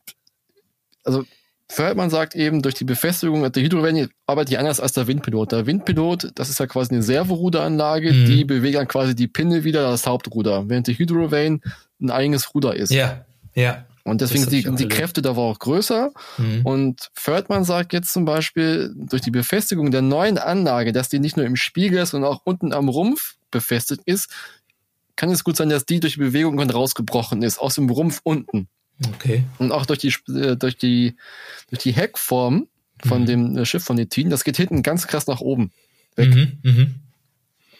[1.03, 1.25] also,
[1.69, 5.51] Feldmann sagt eben, durch die Befestigung der Hydrovan arbeitet die anders als der Windpilot.
[5.51, 8.27] Der Windpilot, das ist ja quasi eine Servoruderanlage, mhm.
[8.27, 11.61] die bewegt dann quasi die Pinne wieder das Hauptruder, während die Hydrovan
[12.01, 12.93] ein eigenes Ruder ist.
[12.93, 13.25] Ja,
[13.57, 13.85] ja.
[14.09, 16.11] Und deswegen sind die, die Kräfte da war auch größer.
[16.39, 16.61] Mhm.
[16.65, 21.37] Und Fördmann sagt jetzt zum Beispiel, durch die Befestigung der neuen Anlage, dass die nicht
[21.37, 24.31] nur im Spiegel ist, sondern auch unten am Rumpf befestigt ist,
[25.17, 28.69] kann es gut sein, dass die durch die Bewegung rausgebrochen ist, aus dem Rumpf unten.
[29.15, 29.45] Okay.
[29.59, 31.17] Und auch durch die, äh, durch die,
[31.71, 32.69] durch die Heckform
[33.05, 33.27] von mhm.
[33.27, 35.73] dem äh, Schiff von Netin, das geht hinten ganz krass nach oben
[36.17, 36.35] weg.
[36.63, 36.95] Mhm.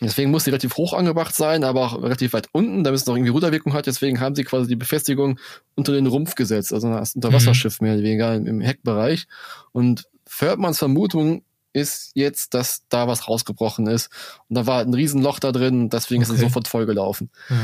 [0.01, 0.07] Mhm.
[0.07, 3.15] Deswegen muss sie relativ hoch angebracht sein, aber auch relativ weit unten, damit es noch
[3.15, 3.87] irgendwie Ruderwirkung hat.
[3.87, 5.39] Deswegen haben sie quasi die Befestigung
[5.75, 7.87] unter den Rumpf gesetzt, also als Unterwasserschiff mhm.
[7.87, 9.27] mehr oder weniger im Heckbereich.
[9.73, 11.43] Und Fördmanns Vermutung
[11.73, 14.11] ist jetzt, dass da was rausgebrochen ist.
[14.49, 16.33] Und da war ein Riesenloch da drin, deswegen okay.
[16.33, 17.31] ist es sofort vollgelaufen.
[17.49, 17.57] Ja.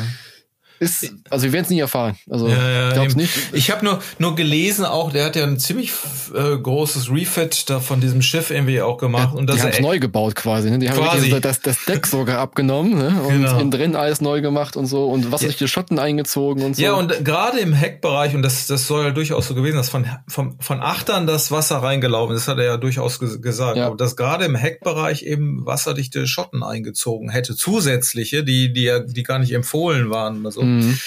[0.80, 2.16] Ist, also wir werden es nie erfahren.
[2.28, 3.32] Also ja, ja, ich glaube nicht.
[3.52, 5.92] Ich habe nur nur gelesen auch, der hat ja ein ziemlich
[6.34, 9.70] äh, großes Refit da von diesem Schiff irgendwie auch gemacht ja, und das die haben
[9.70, 10.70] es neu gebaut quasi.
[10.70, 10.80] Ne?
[10.80, 11.40] Die haben quasi.
[11.40, 13.22] das, das Deck sogar abgenommen ne?
[13.22, 13.58] und genau.
[13.60, 15.48] innen drin alles neu gemacht und so und was ja.
[15.48, 16.82] die Schotten eingezogen und so.
[16.82, 20.06] Ja und gerade im Heckbereich und das das soll ja durchaus so gewesen, dass von
[20.26, 23.76] von von Achtern das Wasser reingelaufen ist, hat er ja durchaus gesagt.
[23.76, 23.94] Ja.
[23.94, 29.38] Dass gerade im Heckbereich eben wasserdichte Schotten eingezogen hätte, zusätzliche, die die ja die gar
[29.38, 30.44] nicht empfohlen waren.
[30.44, 30.98] Also Mhm.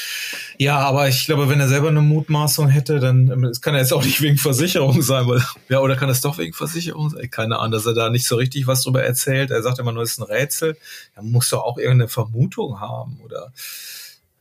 [0.60, 3.94] Ja, aber ich glaube, wenn er selber eine Mutmaßung hätte, dann es kann er jetzt
[3.94, 7.30] auch nicht wegen Versicherung sein, weil ja, oder kann es doch wegen Versicherung sein?
[7.30, 9.52] Keine Ahnung, dass er da nicht so richtig was drüber erzählt.
[9.52, 10.76] Er sagt immer nur, es ist ein Rätsel.
[11.16, 13.54] Er muss doch auch irgendeine Vermutung haben oder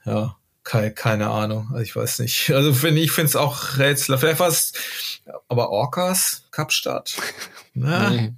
[0.07, 1.69] ja, keine, keine Ahnung.
[1.71, 2.51] Also ich weiß nicht.
[2.51, 4.17] Also finde ich finde es auch Rätsel.
[4.17, 4.73] Vielleicht war es
[5.49, 7.15] aber Orcas Kapstadt.
[7.75, 8.33] Na, nee.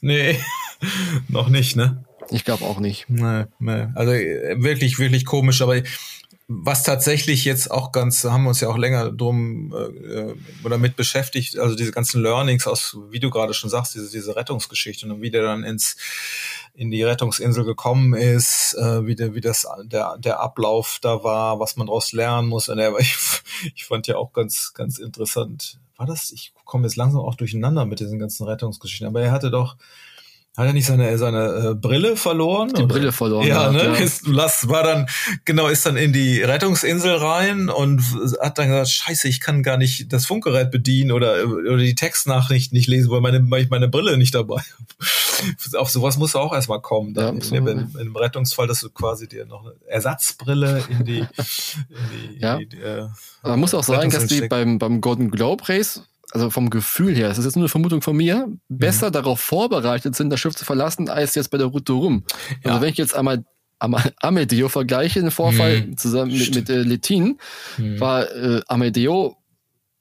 [0.00, 0.40] nee.
[1.28, 2.04] noch nicht, ne?
[2.30, 3.06] Ich glaube auch nicht.
[3.08, 3.88] Nee, nee.
[3.94, 5.76] Also wirklich, wirklich komisch, aber
[6.52, 10.34] was tatsächlich jetzt auch ganz, haben wir uns ja auch länger drum äh,
[10.64, 14.34] oder mit beschäftigt, also diese ganzen Learnings aus, wie du gerade schon sagst, diese, diese
[14.34, 15.96] Rettungsgeschichte und wie der dann ins
[16.74, 21.60] in die Rettungsinsel gekommen ist, äh, wie, der, wie das der, der Ablauf da war,
[21.60, 22.68] was man daraus lernen muss.
[22.68, 23.16] Und er, ich,
[23.76, 25.78] ich fand ja auch ganz, ganz interessant.
[25.96, 26.32] War das?
[26.32, 29.76] Ich komme jetzt langsam auch durcheinander mit diesen ganzen Rettungsgeschichten, aber er hatte doch
[30.56, 32.70] hat er nicht seine seine äh, Brille verloren?
[32.70, 32.94] Die oder?
[32.94, 33.46] Brille verloren.
[33.46, 33.84] Ja, ne?
[33.84, 33.94] Ja.
[33.94, 35.06] Ist, Lass war dann
[35.44, 38.02] genau ist dann in die Rettungsinsel rein und
[38.40, 42.72] hat dann gesagt, Scheiße, ich kann gar nicht das Funkgerät bedienen oder oder die Textnachricht
[42.72, 45.78] nicht lesen, weil meine weil ich meine Brille nicht dabei habe.
[45.78, 47.14] Auf sowas muss auch erstmal kommen.
[47.14, 51.18] Dann ja, in, in, in, Rettungsfall, dass du quasi dir noch eine Ersatzbrille in die,
[51.20, 51.26] in
[52.12, 52.58] die, ja.
[52.58, 53.06] die, die äh,
[53.42, 57.28] Man muss auch sagen, dass die beim beim Golden Globe Race also vom Gefühl her,
[57.28, 59.12] das ist jetzt nur eine Vermutung von mir, besser mhm.
[59.12, 62.24] darauf vorbereitet sind, das Schiff zu verlassen, als jetzt bei der Route rum.
[62.28, 62.70] Also ja.
[62.70, 63.44] Also wenn ich jetzt einmal
[64.20, 65.96] Amedeo vergleiche, den Vorfall mhm.
[65.96, 67.38] zusammen mit, mit äh, Letin,
[67.78, 67.98] mhm.
[68.00, 69.36] war äh, Amedeo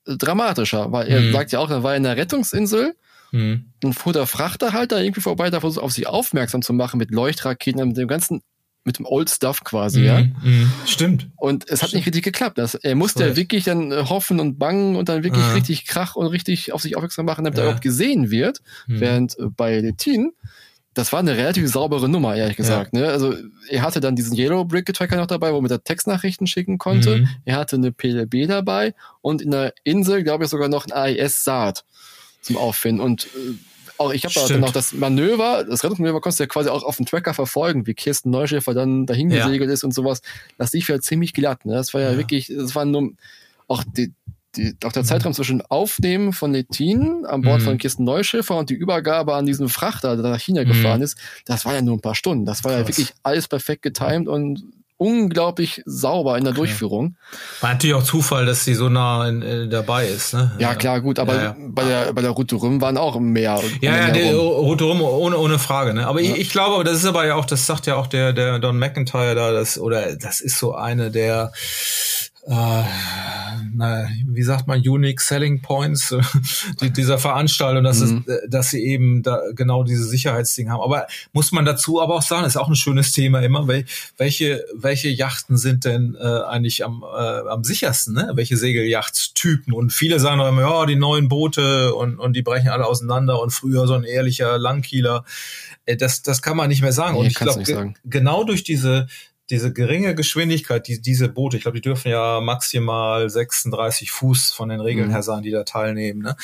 [0.05, 1.31] äh, dramatischer, weil er mhm.
[1.31, 2.95] sagt ja auch, er war in der Rettungsinsel
[3.31, 3.71] mhm.
[3.83, 6.97] und fuhr der Frachter halt da irgendwie vorbei, da versucht auf sich aufmerksam zu machen
[6.97, 8.41] mit Leuchtraketen, mit dem ganzen
[8.83, 10.21] mit dem Old Stuff quasi, mm, ja.
[10.21, 11.29] Mm, stimmt.
[11.35, 11.99] Und es hat Stimmt.
[11.99, 12.57] nicht richtig geklappt.
[12.57, 15.53] Das, er musste ja wirklich dann äh, hoffen und bangen und dann wirklich ah.
[15.53, 17.63] richtig Krach und richtig auf sich aufmerksam machen, damit ja.
[17.63, 18.61] er überhaupt gesehen wird.
[18.87, 18.99] Mm.
[18.99, 20.31] Während äh, bei Letin,
[20.93, 22.93] das war eine relativ saubere Nummer, ehrlich gesagt.
[22.93, 23.01] Ja.
[23.01, 23.07] Ne?
[23.09, 23.35] Also
[23.69, 27.17] er hatte dann diesen Yellow Brick Tracker noch dabei, wo man da Textnachrichten schicken konnte.
[27.17, 27.29] Mhm.
[27.45, 31.85] Er hatte eine PLB dabei und in der Insel, glaube ich, sogar noch ein AIS-Saat
[32.41, 33.01] zum Auffinden.
[33.01, 33.55] Und äh,
[33.99, 36.97] auch ich habe dann auch das Manöver, das Rettungsmanöver konntest du ja quasi auch auf
[36.97, 39.45] dem Tracker verfolgen, wie Kirsten Neuschäfer dann dahin ja.
[39.45, 40.21] gesegelt ist und sowas.
[40.57, 41.65] Das lief ja ziemlich glatt.
[41.65, 41.73] Ne?
[41.73, 42.17] Das war ja, ja.
[42.17, 43.11] wirklich, das war nur
[43.67, 44.13] auch die,
[44.55, 45.07] die, auch der mhm.
[45.07, 47.65] Zeitraum zwischen Aufnehmen von Letin an Bord mhm.
[47.65, 50.67] von Kirsten Neuschiffer und die Übergabe an diesen Frachter, der nach China mhm.
[50.67, 52.45] gefahren ist, das war ja nur ein paar Stunden.
[52.45, 52.81] Das war Krass.
[52.81, 54.63] ja wirklich alles perfekt getimed und
[54.99, 56.59] unglaublich sauber in der okay.
[56.59, 57.15] Durchführung.
[57.61, 60.33] War natürlich auch Zufall, dass sie so nah in, äh, dabei ist.
[60.33, 60.51] Ne?
[60.59, 61.55] Ja, klar, gut, aber ja, ja.
[61.57, 63.61] bei der bei der Route Rum waren auch mehr.
[63.79, 65.93] Ja, ja, die Route Rum ohne ohne Frage.
[65.93, 66.05] Ne?
[66.05, 66.33] Aber ja.
[66.33, 68.77] ich, ich glaube, das ist aber ja auch, das sagt ja auch der der Don
[68.77, 71.53] McIntyre da, das oder das ist so eine der
[72.49, 72.83] äh,
[73.75, 76.15] na, wie sagt man, unique selling points
[76.81, 78.23] die, dieser Veranstaltung, dass, mhm.
[78.25, 80.81] es, äh, dass sie eben da genau diese Sicherheitsding haben.
[80.81, 83.67] Aber muss man dazu aber auch sagen, ist auch ein schönes Thema immer,
[84.17, 88.31] welche, welche Yachten sind denn äh, eigentlich am, äh, am sichersten, ne?
[88.33, 89.73] welche Segeljachtstypen?
[89.73, 93.41] Und viele sagen doch immer, ja, die neuen Boote und, und die brechen alle auseinander
[93.41, 95.23] und früher so ein ehrlicher Langkieler.
[95.85, 97.13] Äh, das, das kann man nicht mehr sagen.
[97.13, 99.07] Nee, und ich glaube, ge genau durch diese
[99.49, 104.69] diese geringe Geschwindigkeit, die, diese Boote, ich glaube, die dürfen ja maximal 36 Fuß von
[104.69, 105.11] den Regeln mhm.
[105.11, 106.35] her sein, die da teilnehmen, ne?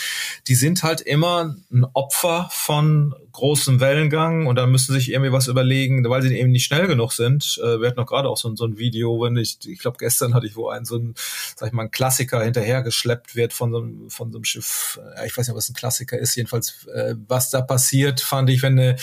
[0.48, 5.48] die sind halt immer ein Opfer von großem Wellengang und da müssen sich irgendwie was
[5.48, 7.60] überlegen, weil sie eben nicht schnell genug sind.
[7.62, 10.34] Äh, wir hatten noch gerade auch so, so ein Video, wenn ich, ich glaube, gestern
[10.34, 11.16] hatte ich wo ein so ein,
[11.56, 15.00] sag ich mal, ein Klassiker hinterhergeschleppt wird von so, einem, von so einem Schiff.
[15.18, 16.36] Äh, ich weiß nicht, was ein Klassiker ist.
[16.36, 18.96] Jedenfalls, äh, was da passiert, fand ich, wenn eine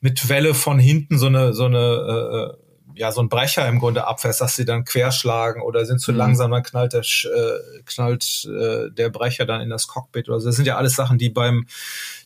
[0.00, 4.06] mit Welle von hinten so eine, so eine äh, ja so ein Brecher im Grunde
[4.06, 6.18] abfährst, dass sie dann querschlagen oder sind zu mhm.
[6.18, 10.48] langsam, dann knallt der äh, knallt äh, der Brecher dann in das Cockpit oder so.
[10.48, 11.66] Das sind ja alles Sachen, die beim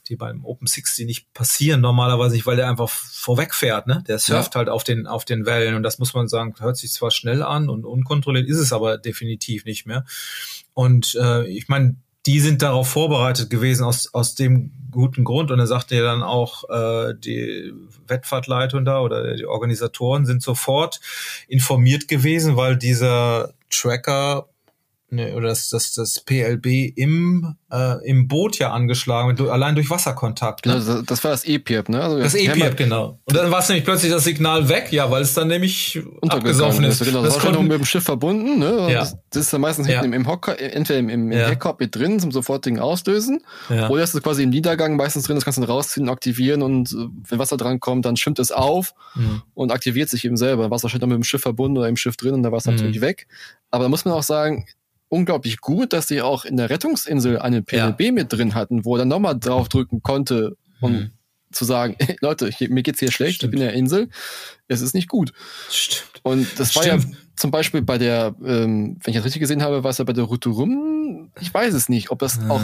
[0.08, 4.02] die beim Open 60 nicht passieren normalerweise nicht, weil der einfach vorwegfährt, ne?
[4.08, 4.58] Der surft ja.
[4.58, 7.42] halt auf den auf den Wellen und das muss man sagen, hört sich zwar schnell
[7.42, 10.04] an und unkontrolliert ist es aber definitiv nicht mehr.
[10.74, 11.96] Und äh, ich meine,
[12.26, 15.50] die sind darauf vorbereitet gewesen aus, aus dem guten Grund.
[15.50, 17.72] Und er sagte ja dann auch, äh, die
[18.06, 21.00] Wettfahrtleitung da oder die Organisatoren sind sofort
[21.48, 24.48] informiert gewesen, weil dieser Tracker
[25.12, 30.66] ne, oder das, das, das PLB im, äh, im Boot ja angeschlagen, allein durch Wasserkontakt.
[30.66, 30.80] Ne?
[30.80, 32.02] Genau, das war das EPIRB, ne?
[32.02, 33.20] Also das EPIRB, genau.
[33.24, 36.84] Und dann war es nämlich plötzlich das Signal weg, ja, weil es dann nämlich abgesoffen
[36.84, 37.00] ist.
[37.00, 37.06] ist.
[37.06, 38.88] Genau, das, das war schon mit dem Schiff verbunden, ne?
[38.90, 39.00] Ja.
[39.00, 40.00] Das, das, ist dann meistens ja.
[40.00, 41.48] hinten im, Hocker, entweder im, im, im ja.
[41.48, 43.88] Heckcockpit drin zum sofortigen Auslösen, ja.
[43.90, 46.90] oder ist es quasi im Niedergang meistens drin, das kannst du dann rausziehen, aktivieren und
[46.92, 49.42] äh, wenn Wasser dran kommt, dann schwimmt es auf mhm.
[49.54, 50.70] und aktiviert sich eben selber.
[50.70, 52.66] Wasser steht dann mit dem Schiff verbunden oder im Schiff drin und da war es
[52.66, 52.74] mhm.
[52.74, 53.26] natürlich weg.
[53.70, 54.66] Aber da muss man auch sagen,
[55.12, 58.12] unglaublich gut, dass sie auch in der Rettungsinsel eine PLB ja.
[58.12, 61.10] mit drin hatten, wo er dann nochmal draufdrücken konnte, um mhm.
[61.52, 63.52] zu sagen, hey, Leute, hier, mir geht's hier schlecht, Stimmt.
[63.52, 64.08] ich bin in der Insel,
[64.68, 65.34] es ist nicht gut.
[65.68, 66.20] Stimmt.
[66.22, 66.98] Und das war ja
[67.36, 70.14] zum Beispiel bei der, ähm, wenn ich das richtig gesehen habe, war es ja bei
[70.14, 72.48] der Route rum, ich weiß es nicht, ob das ja.
[72.48, 72.62] auch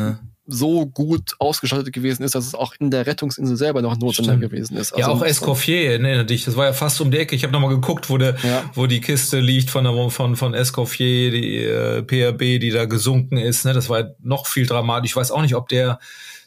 [0.50, 4.78] so gut ausgestattet gewesen ist, dass es auch in der Rettungsinsel selber noch Notsender gewesen
[4.78, 4.92] ist.
[4.92, 7.36] Also ja, auch Escoffier, erinnere dich, das war ja fast um die Ecke.
[7.36, 8.64] Ich habe nochmal geguckt, wo, der, ja.
[8.72, 13.36] wo die Kiste liegt von, der, von, von Escoffier, die äh, PRB, die da gesunken
[13.36, 13.66] ist.
[13.66, 13.74] Ne?
[13.74, 15.10] Das war ja noch viel dramatisch.
[15.10, 15.98] Ich weiß auch nicht, ob der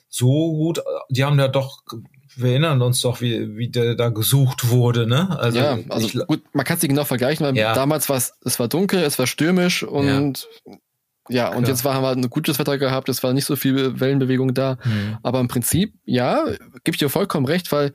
[0.09, 1.83] so gut, die haben ja doch
[2.37, 5.37] wir erinnern uns doch, wie, wie der da gesucht wurde, ne?
[5.37, 7.73] Also, ja, also ich, gut, man kann es nicht genau vergleichen, weil ja.
[7.73, 10.77] damals war es, es war dunkel, es war stürmisch und ja.
[11.29, 11.69] Ja, und Klar.
[11.69, 14.77] jetzt war, haben wir ein gutes Wetter gehabt, es war nicht so viel Wellenbewegung da.
[14.83, 15.17] Mhm.
[15.23, 16.43] Aber im Prinzip, ja,
[16.83, 17.93] gebe ich dir vollkommen recht, weil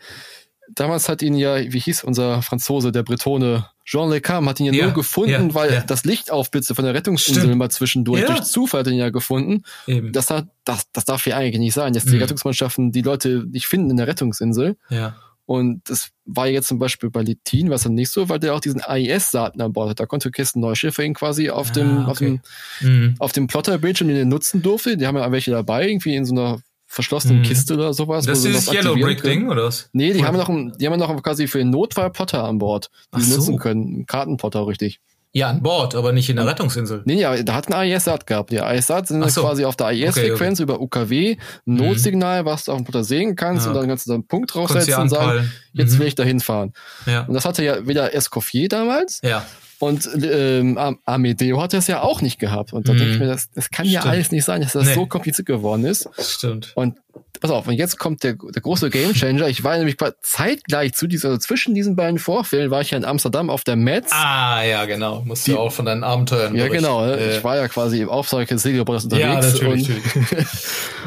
[0.73, 4.67] damals hat ihn ja, wie hieß unser Franzose, der Bretone, Jean Le Cam hat ihn
[4.67, 5.81] ja, ja nur gefunden, ja, weil ja.
[5.81, 7.57] das Licht aufblitze von der Rettungsinsel Stimmt.
[7.57, 8.25] mal zwischendurch.
[8.27, 9.63] Durch Zufall hat ihn ja gefunden.
[9.87, 10.13] Eben.
[10.13, 12.23] Das, hat, das, das darf ja eigentlich nicht sein, dass die mhm.
[12.23, 14.77] Rettungsmannschaften die Leute nicht finden in der Rettungsinsel.
[14.91, 15.15] Ja.
[15.47, 18.61] Und das war jetzt zum Beispiel bei Litin, was dann nicht so, weil der auch
[18.61, 20.01] diesen AIS-Daten an Bord hat.
[20.01, 22.11] Da konnte Kirsten Neuschiffer ihn quasi auf ah, dem, okay.
[22.11, 22.41] auf dem,
[22.81, 23.15] mhm.
[23.21, 24.97] auf dem Plotter-Bildschirm, den er nutzen durfte.
[24.97, 27.43] Die haben ja welche dabei, irgendwie in so einer verschlossenen mhm.
[27.43, 28.27] Kiste oder sowas.
[28.27, 29.89] Das ist dieses Yellow Brick Ding, oder was?
[29.93, 33.23] Nee, die haben noch, die haben noch quasi für den Notfall Plotter an Bord, die
[33.23, 33.37] sie so.
[33.39, 34.07] nutzen können.
[34.07, 35.01] Kartenplotter, richtig.
[35.37, 37.03] Ja, an Bord, aber nicht in der Rettungsinsel.
[37.05, 38.53] Nee, ja, da hat ein AIS-Sat gehabt.
[38.53, 39.43] Der AIS-Sat sind so.
[39.43, 40.63] quasi auf der AIS-Frequenz okay, okay.
[40.63, 41.77] über UKW, ein mhm.
[41.77, 43.71] Notsignal, was du auf dem Plotter sehen kannst ja.
[43.71, 45.99] und dann kannst du da einen Punkt draufsetzen und sagen, jetzt mhm.
[45.99, 46.73] will ich da hinfahren.
[47.05, 47.25] Ja.
[47.25, 49.21] Und das hatte ja wieder Escoffier damals.
[49.23, 49.45] Ja.
[49.79, 52.73] Und ähm, Amedeo hat das ja auch nicht gehabt.
[52.73, 52.97] Und da mm.
[52.97, 53.27] denke ich mhm.
[53.27, 54.05] mir, das, das kann Stimmt.
[54.05, 54.95] ja alles nicht sein, dass das nee.
[54.95, 56.09] so kompliziert geworden ist.
[56.19, 56.73] Stimmt.
[56.75, 56.97] Und
[57.41, 59.49] pass auf, und jetzt kommt der, der große Gamechanger.
[59.49, 63.05] Ich war nämlich zeitgleich zu dieser, also zwischen diesen beiden Vorfällen war ich ja in
[63.05, 64.11] Amsterdam auf der Metz.
[64.13, 65.23] Ah, ja, genau.
[65.27, 66.85] Musst du auch von deinen Abenteuern Ja, berichten.
[66.85, 67.05] genau.
[67.05, 67.37] Äh.
[67.37, 69.27] Ich war ja quasi im solche Segelbots unterwegs.
[69.27, 69.89] Ja, natürlich.
[69.89, 70.47] Und, natürlich.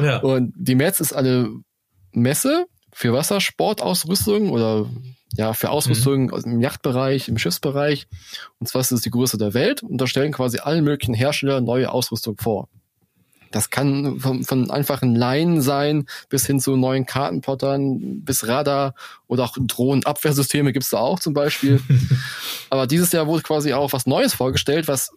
[0.02, 0.18] ja.
[0.18, 1.50] und die Metz ist eine
[2.12, 4.86] Messe für Wassersportausrüstung oder
[5.36, 6.52] ja, für Ausrüstung mhm.
[6.52, 8.06] im Yachtbereich, im Schiffsbereich.
[8.58, 11.60] Und zwar ist es die größte der Welt und da stellen quasi alle möglichen Hersteller
[11.60, 12.68] neue Ausrüstung vor.
[13.50, 18.94] Das kann von, von einfachen Leinen sein, bis hin zu neuen Kartenplottern, bis Radar
[19.26, 21.80] oder auch Drohnenabwehrsysteme gibt's da auch zum Beispiel.
[22.70, 25.10] Aber dieses Jahr wurde quasi auch was Neues vorgestellt, was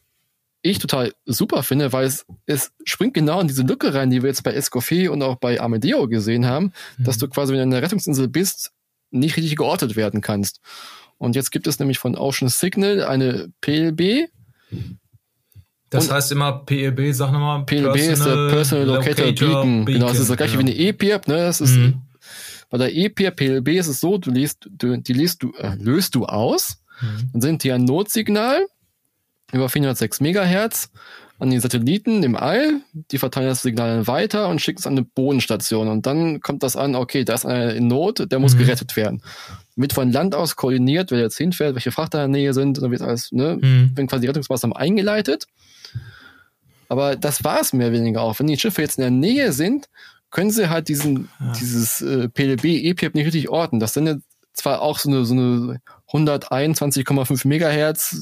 [0.64, 4.30] ich total super finde, weil es, es springt genau in diese Lücke rein, die wir
[4.30, 7.04] jetzt bei Escoffier und auch bei Amedeo gesehen haben, mhm.
[7.04, 8.72] dass du quasi, wenn du in der Rettungsinsel bist,
[9.14, 10.60] nicht richtig geortet werden kannst.
[11.18, 14.30] Und jetzt gibt es nämlich von Ocean Signal eine PLB.
[15.90, 17.66] Das heißt immer PLB, sag nochmal.
[17.66, 19.86] PLB ist der Personal Locator, Locator Beacon.
[19.86, 19.86] Beacon.
[19.86, 20.68] Genau, das ist das gleiche genau.
[20.68, 21.38] wie eine EPIRB, ne?
[21.38, 22.02] Das ist, mhm.
[22.70, 26.16] bei der EPIRB, PLB ist es so, du liest, du, die liest du, äh, löst
[26.16, 27.30] du aus, mhm.
[27.34, 28.66] dann sind die ein Notsignal
[29.52, 30.90] über 406 Megahertz
[31.40, 34.94] an die Satelliten im All, die verteilen das Signal dann weiter und schicken es an
[34.94, 35.88] eine Bodenstation.
[35.88, 38.60] Und dann kommt das an, okay, da ist einer in Not, der muss mhm.
[38.60, 39.22] gerettet werden.
[39.76, 42.92] Mit von Land aus koordiniert, wer jetzt hinfährt, welche Frachter in der Nähe sind, dann
[42.92, 43.98] wird alles, ne, mhm.
[43.98, 45.48] werden quasi die Rettungsmaßnahmen eingeleitet.
[46.88, 48.40] Aber das war es mehr oder weniger auch.
[48.40, 49.90] Wenn die Schiffe jetzt in der Nähe sind,
[50.30, 51.54] können sie halt diesen, ja.
[51.60, 53.80] dieses äh, PLB, EPIP nicht richtig orten.
[53.80, 54.22] Das sind
[54.54, 55.82] zwar auch so eine, so eine
[56.12, 58.16] 121,5 Megahertz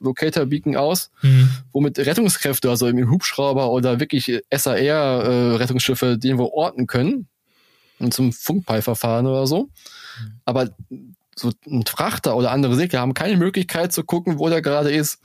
[0.00, 1.48] Locator Beacon aus, mhm.
[1.72, 7.28] womit Rettungskräfte, also im Hubschrauber oder wirklich SAR äh, Rettungsschiffe, den wir orten können
[8.00, 9.64] und zum Funkpeilverfahren oder so.
[9.64, 10.40] Mhm.
[10.44, 10.70] Aber
[11.34, 15.20] so ein Frachter oder andere Segler haben keine Möglichkeit zu gucken, wo der gerade ist.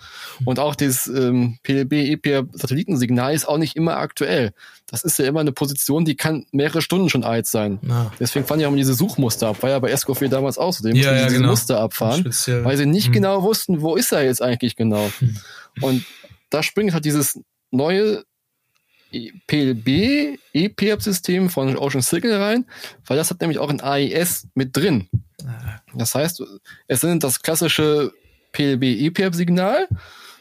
[0.45, 4.53] Und auch das ähm, PLB EPR Satellitensignal ist auch nicht immer aktuell.
[4.87, 7.79] Das ist ja immer eine Position, die kann mehrere Stunden schon alt sein.
[7.87, 8.11] Ja.
[8.19, 9.61] Deswegen fahren ja auch diese Suchmuster ab.
[9.61, 10.87] War ja bei Escoffier damals auch so.
[10.87, 11.49] Die ja, ja, diese genau.
[11.49, 12.63] Muster abfahren, Speziell.
[12.63, 13.13] weil sie nicht hm.
[13.13, 15.09] genau wussten, wo ist er jetzt eigentlich genau.
[15.19, 15.37] Hm.
[15.81, 16.05] Und
[16.49, 17.39] da springt halt dieses
[17.71, 18.23] neue
[19.47, 22.65] PLB EPIRB-System von Ocean Signal rein,
[23.05, 25.07] weil das hat nämlich auch ein AES mit drin.
[25.93, 26.43] Das heißt,
[26.87, 28.11] es sind das klassische
[28.53, 29.87] PLB-EPIRB-Signal,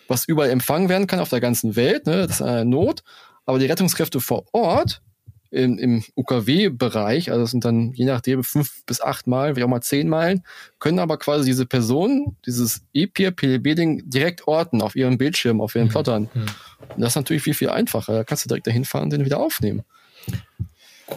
[0.08, 2.26] was überall empfangen werden kann auf der ganzen Welt, ne?
[2.26, 3.02] das ist eine Not,
[3.44, 5.02] aber die Rettungskräfte vor Ort
[5.50, 9.68] im, im UKW-Bereich, also das sind dann je nachdem fünf bis acht Mal, wie auch
[9.68, 10.44] mal zehn Meilen,
[10.78, 15.86] können aber quasi diese Person, dieses EPIR, PLB-Ding direkt orten auf ihrem Bildschirm, auf ihren
[15.86, 15.92] mhm.
[15.92, 16.28] Plottern.
[16.34, 16.46] Mhm.
[16.80, 18.12] Und das ist natürlich viel, viel einfacher.
[18.12, 19.84] Da kannst du direkt dahin fahren und den wieder aufnehmen.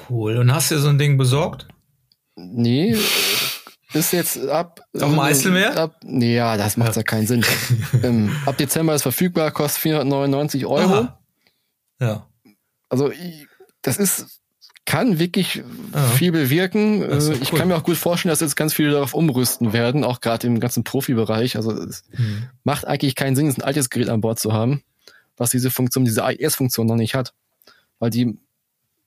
[0.10, 0.38] Cool.
[0.38, 1.68] Und hast du so ein Ding besorgt?
[2.36, 2.96] Nee,
[3.94, 4.82] ist jetzt ab.
[4.94, 5.76] Auf dem Eiselmeer?
[5.76, 7.44] Ab, nee, ja, das macht ja, ja keinen Sinn.
[8.04, 10.94] ähm, ab Dezember ist verfügbar, kostet 499 Euro.
[10.94, 11.20] Aha.
[12.00, 12.28] Ja.
[12.88, 13.12] Also,
[13.82, 14.42] das ist,
[14.86, 16.08] kann wirklich Aha.
[16.10, 17.02] viel bewirken.
[17.02, 20.22] Äh, ich kann mir auch gut vorstellen, dass jetzt ganz viele darauf umrüsten werden, auch
[20.22, 21.56] gerade im ganzen Profibereich.
[21.56, 22.50] Also, es hm.
[22.64, 24.84] macht eigentlich keinen Sinn, ein altes Gerät an Bord zu haben
[25.40, 27.34] was diese Funktion, diese AES-Funktion noch nicht hat.
[27.98, 28.38] Weil die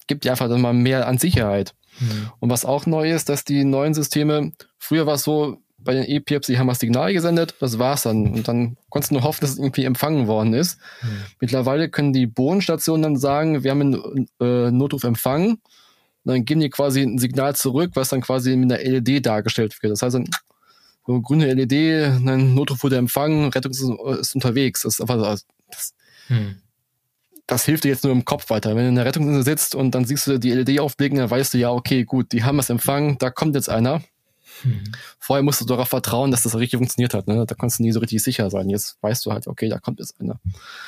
[0.06, 1.74] gibt ja einfach dann mal mehr an Sicherheit.
[2.00, 2.30] Mhm.
[2.40, 6.04] Und was auch neu ist, dass die neuen Systeme, früher war es so, bei den
[6.04, 8.32] EPIPs, die haben das Signal gesendet, das war's dann.
[8.32, 10.78] Und dann konntest du nur hoffen, dass es irgendwie empfangen worden ist.
[11.02, 11.08] Mhm.
[11.40, 15.60] Mittlerweile können die Bodenstationen dann sagen, wir haben einen äh, Notruf empfangen.
[16.24, 19.76] Und dann geben die quasi ein Signal zurück, was dann quasi mit einer LED dargestellt
[19.82, 19.92] wird.
[19.92, 20.28] Das heißt dann,
[21.04, 23.82] so grüne LED, ein Notruf wurde empfangen, Rettung ist,
[24.20, 24.82] ist unterwegs.
[24.82, 25.94] Das ist einfach so, das,
[26.28, 26.56] hm.
[27.46, 28.70] Das hilft dir jetzt nur im Kopf weiter.
[28.76, 31.54] Wenn du in der Rettungsinsel sitzt und dann siehst du die LED aufblicken, dann weißt
[31.54, 34.02] du ja, okay, gut, die haben es empfangen, da kommt jetzt einer.
[34.62, 34.82] Hm.
[35.18, 37.26] Vorher musst du darauf vertrauen, dass das richtig funktioniert hat.
[37.26, 37.44] Ne?
[37.46, 38.68] Da konntest du nie so richtig sicher sein.
[38.68, 40.40] Jetzt weißt du halt, okay, da kommt jetzt einer.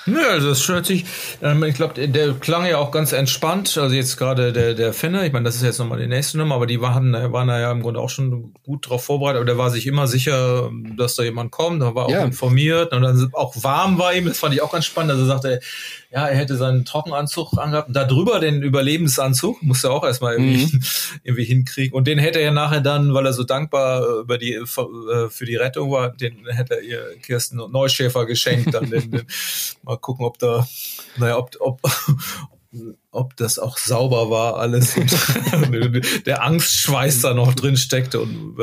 [0.06, 1.04] Ja, also das hört sich,
[1.42, 3.76] ähm, ich glaube, der klang ja auch ganz entspannt.
[3.78, 6.56] Also jetzt gerade der, der Fenner, ich meine, das ist jetzt nochmal die nächste Nummer,
[6.56, 9.70] aber die waren, waren ja im Grunde auch schon gut drauf vorbereitet, aber der war
[9.70, 12.24] sich immer sicher, dass da jemand kommt, da war auch ja.
[12.24, 15.12] informiert und dann auch warm war ihm, das fand ich auch ganz spannend.
[15.12, 15.60] Also sagte,
[16.14, 20.34] ja, er hätte seinen Trockenanzug angehabt und da drüber den Überlebensanzug, musste er auch erstmal
[20.34, 20.82] irgendwie, mhm.
[21.24, 21.92] irgendwie hinkriegen.
[21.92, 25.56] Und den hätte er nachher dann, weil er so dankbar über die, äh, für die
[25.56, 28.72] Rettung war, den hätte er ihr Kirsten Neuschäfer geschenkt.
[28.72, 29.26] Dann den, den,
[29.82, 30.64] mal gucken, ob da,
[31.16, 31.80] naja, ob, ob,
[33.14, 35.14] ob das auch sauber war alles und
[36.26, 38.20] der Angstschweiß da noch drin steckte.
[38.20, 38.56] Und,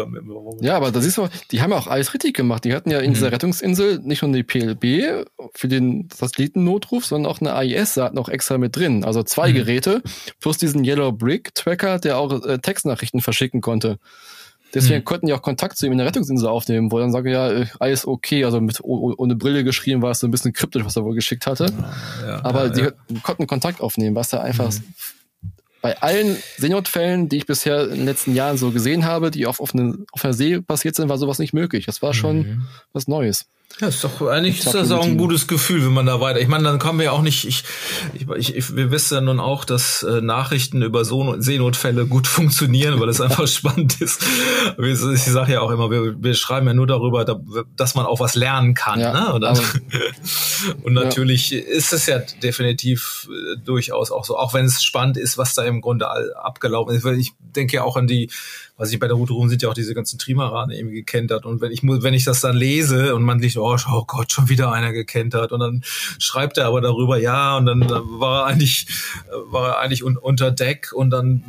[0.61, 2.65] ja, aber da siehst du, die haben ja auch alles richtig gemacht.
[2.65, 3.13] Die hatten ja in mhm.
[3.13, 5.25] dieser Rettungsinsel nicht nur die PLB
[5.55, 9.03] für den Satellitennotruf, sondern auch eine AIS-Saat noch extra mit drin.
[9.03, 9.55] Also zwei mhm.
[9.55, 10.03] Geräte
[10.39, 13.99] plus diesen Yellow Brick Tracker, der auch äh, Textnachrichten verschicken konnte.
[14.73, 15.05] Deswegen hm.
[15.05, 17.51] konnten die auch Kontakt zu ihm in der Rettungsinsel aufnehmen, wo er dann sage, ja,
[17.51, 20.95] äh, alles okay, also mit ohne Brille geschrieben war es so ein bisschen kryptisch, was
[20.95, 21.65] er wohl geschickt hatte.
[22.21, 24.81] Ja, ja, Aber ja, die konnten Kontakt aufnehmen, was da einfach hm.
[25.81, 29.59] bei allen Seenotfällen, die ich bisher in den letzten Jahren so gesehen habe, die auf
[29.59, 31.85] offener, offener See passiert sind, war sowas nicht möglich.
[31.85, 32.67] Das war schon mhm.
[32.93, 33.47] was Neues.
[33.79, 36.39] Ja, ist doch eigentlich ist das auch ein gutes Gefühl, wenn man da weiter.
[36.39, 37.45] Ich meine, dann kommen wir auch nicht.
[37.45, 37.63] Ich,
[38.13, 42.99] ich, ich wir wissen ja nun auch, dass äh, Nachrichten über so Seenotfälle gut funktionieren,
[42.99, 44.23] weil es einfach spannend ist.
[44.77, 47.25] Ich sage ja auch immer, wir, wir schreiben ja nur darüber,
[47.75, 48.99] dass man auch was lernen kann.
[48.99, 49.33] Ja, ne?
[49.33, 49.59] und, dann,
[50.83, 51.59] und, natürlich ja.
[51.59, 55.63] ist es ja definitiv äh, durchaus auch so, auch wenn es spannend ist, was da
[55.63, 57.05] im Grunde abgelaufen ist.
[57.05, 58.29] Ich denke ja auch an die
[58.81, 61.45] weiß ich, bei der Route rum sind ja auch diese ganzen Trimarane irgendwie gekentert.
[61.45, 64.31] Und wenn ich muss, wenn ich das dann lese und man liegt, oh, oh Gott,
[64.31, 65.51] schon wieder einer gekentert.
[65.51, 65.83] Und dann
[66.17, 68.87] schreibt er aber darüber, ja, und dann war er eigentlich,
[69.45, 71.43] war er eigentlich un unter Deck und dann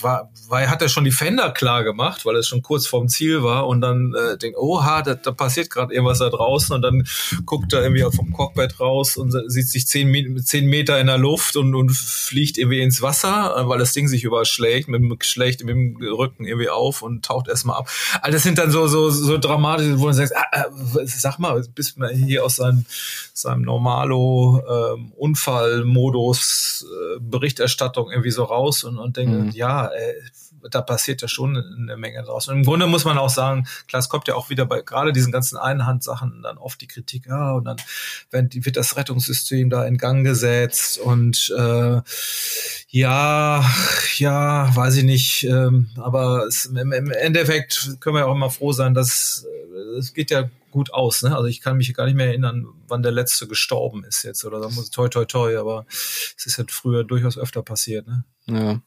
[0.00, 3.42] war, war, hat er schon die Fender klar gemacht, weil es schon kurz vorm Ziel
[3.42, 7.04] war und dann äh, denkt, oha, da, da passiert gerade irgendwas da draußen und dann
[7.46, 11.56] guckt er irgendwie vom Cockpit raus und sieht sich zehn, zehn Meter in der Luft
[11.56, 15.74] und, und fliegt irgendwie ins Wasser, weil das Ding sich überschlägt, mit dem schlägt mit
[15.74, 17.88] dem Rücken Rücken irgendwie auf und taucht erstmal ab.
[18.22, 20.66] Also das sind dann so, so, so dramatisch, wo du sagst, ah, ah,
[21.04, 22.84] sag mal, bist du hier aus seinem,
[23.32, 29.50] seinem Normalo ähm, Unfallmodus äh, Berichterstattung irgendwie so raus und, und denke, mhm.
[29.50, 30.14] ja, ey,
[30.70, 32.48] da passiert ja schon eine Menge draus.
[32.48, 35.12] Und im Grunde muss man auch sagen, klar, es kommt ja auch wieder bei gerade
[35.12, 37.78] diesen ganzen Einhandsachen dann oft die Kritik, ja, und dann
[38.30, 42.00] wird das Rettungssystem da in Gang gesetzt und äh,
[42.90, 43.64] ja,
[44.16, 45.44] ja, weiß ich nicht.
[45.44, 49.98] Ähm, aber es, im, im, Endeffekt können wir ja auch immer froh sein, dass äh,
[49.98, 51.22] es geht ja gut aus.
[51.22, 51.36] Ne?
[51.36, 54.60] Also ich kann mich gar nicht mehr erinnern, wann der letzte gestorben ist jetzt oder
[54.60, 55.58] da muss toi toi toi.
[55.58, 58.06] Aber es ist ja früher durchaus öfter passiert.
[58.06, 58.24] Ne?
[58.46, 58.80] Ja.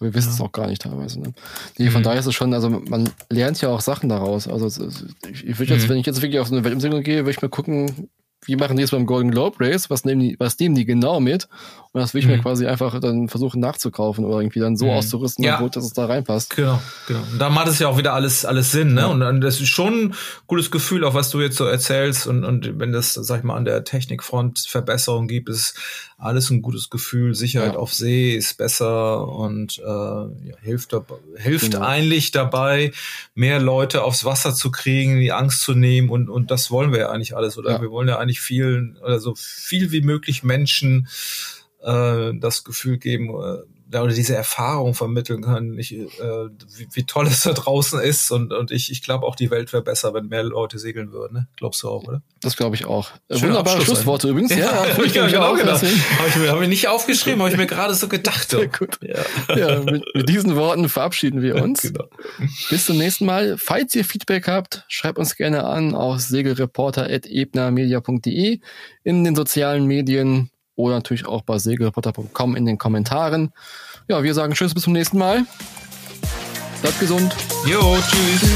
[0.00, 0.34] Wir wissen ja.
[0.34, 1.20] es auch gar nicht teilweise.
[1.20, 1.32] Ne?
[1.76, 2.04] Nee, von mhm.
[2.04, 4.48] daher ist es schon, also man lernt ja auch Sachen daraus.
[4.48, 4.66] Also
[5.30, 5.90] ich, ich würde jetzt, mhm.
[5.90, 8.08] wenn ich jetzt wirklich auf so eine Weltumsegelung gehe, würde ich mir gucken,
[8.44, 9.90] wie machen die es beim Golden Globe Race?
[9.90, 11.48] Was nehmen die, was nehmen die genau mit?
[11.92, 12.36] Und das will ich mhm.
[12.36, 14.92] mir quasi einfach dann versuchen nachzukaufen oder irgendwie dann so mhm.
[14.92, 15.60] auszurüsten, ja.
[15.68, 16.54] dass es da reinpasst.
[16.54, 17.20] Genau, genau.
[17.32, 19.00] Und da macht es ja auch wieder alles, alles Sinn, ne?
[19.02, 19.06] Ja.
[19.06, 20.14] Und das ist schon ein
[20.46, 22.26] gutes Gefühl, auch was du jetzt so erzählst.
[22.26, 25.74] Und, und wenn das, sag ich mal, an der Technikfront Verbesserungen gibt, ist
[26.18, 27.34] alles ein gutes Gefühl.
[27.34, 27.78] Sicherheit ja.
[27.78, 30.94] auf See ist besser und äh, ja, hilft,
[31.36, 31.86] hilft genau.
[31.86, 32.92] eigentlich dabei,
[33.34, 36.98] mehr Leute aufs Wasser zu kriegen, die Angst zu nehmen und, und das wollen wir
[36.98, 37.80] ja eigentlich alles, oder?
[37.80, 41.08] Wir wollen ja eigentlich vielen, oder so viel wie möglich Menschen
[41.82, 43.62] äh, das Gefühl geben äh,
[43.94, 46.06] oder diese Erfahrung vermitteln können, ich, äh,
[46.76, 49.72] wie, wie toll es da draußen ist und, und ich, ich glaube auch die Welt
[49.72, 51.34] wäre besser, wenn mehr Leute segeln würden.
[51.34, 51.48] Ne?
[51.56, 52.22] Glaubst du auch, oder?
[52.40, 53.10] Das glaube ich auch.
[53.30, 54.50] Schöne Wunderbare Schlussworte übrigens.
[54.50, 55.82] Ja, ja habe ich, ich genau gedacht.
[55.82, 58.50] Habe ich, mir, hab ich nicht aufgeschrieben, habe ich mir gerade so gedacht.
[58.50, 58.98] Sehr gut.
[59.00, 59.24] Ja,
[59.56, 61.82] ja mit, mit, diesen Worten verabschieden wir uns.
[61.82, 62.08] genau.
[62.70, 63.56] Bis zum nächsten Mal.
[63.58, 68.60] Falls ihr Feedback habt, schreibt uns gerne an auf segelreporter.ebnermedia.de
[69.04, 73.52] in den sozialen Medien oder natürlich auch bei segelreporter.com in den Kommentaren.
[74.06, 75.44] Ja, wir sagen Tschüss, bis zum nächsten Mal.
[76.80, 77.34] Bleibt gesund.
[77.66, 78.50] Jo, tschüss.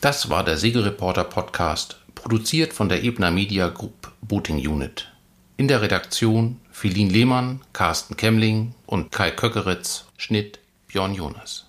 [0.00, 5.10] Das war der Segelreporter Podcast, produziert von der Ebner Media Group Booting Unit.
[5.56, 10.58] In der Redaktion Philin Lehmann, Carsten Kemmling und Kai Köckeritz, Schnitt
[10.88, 11.63] Björn Jonas.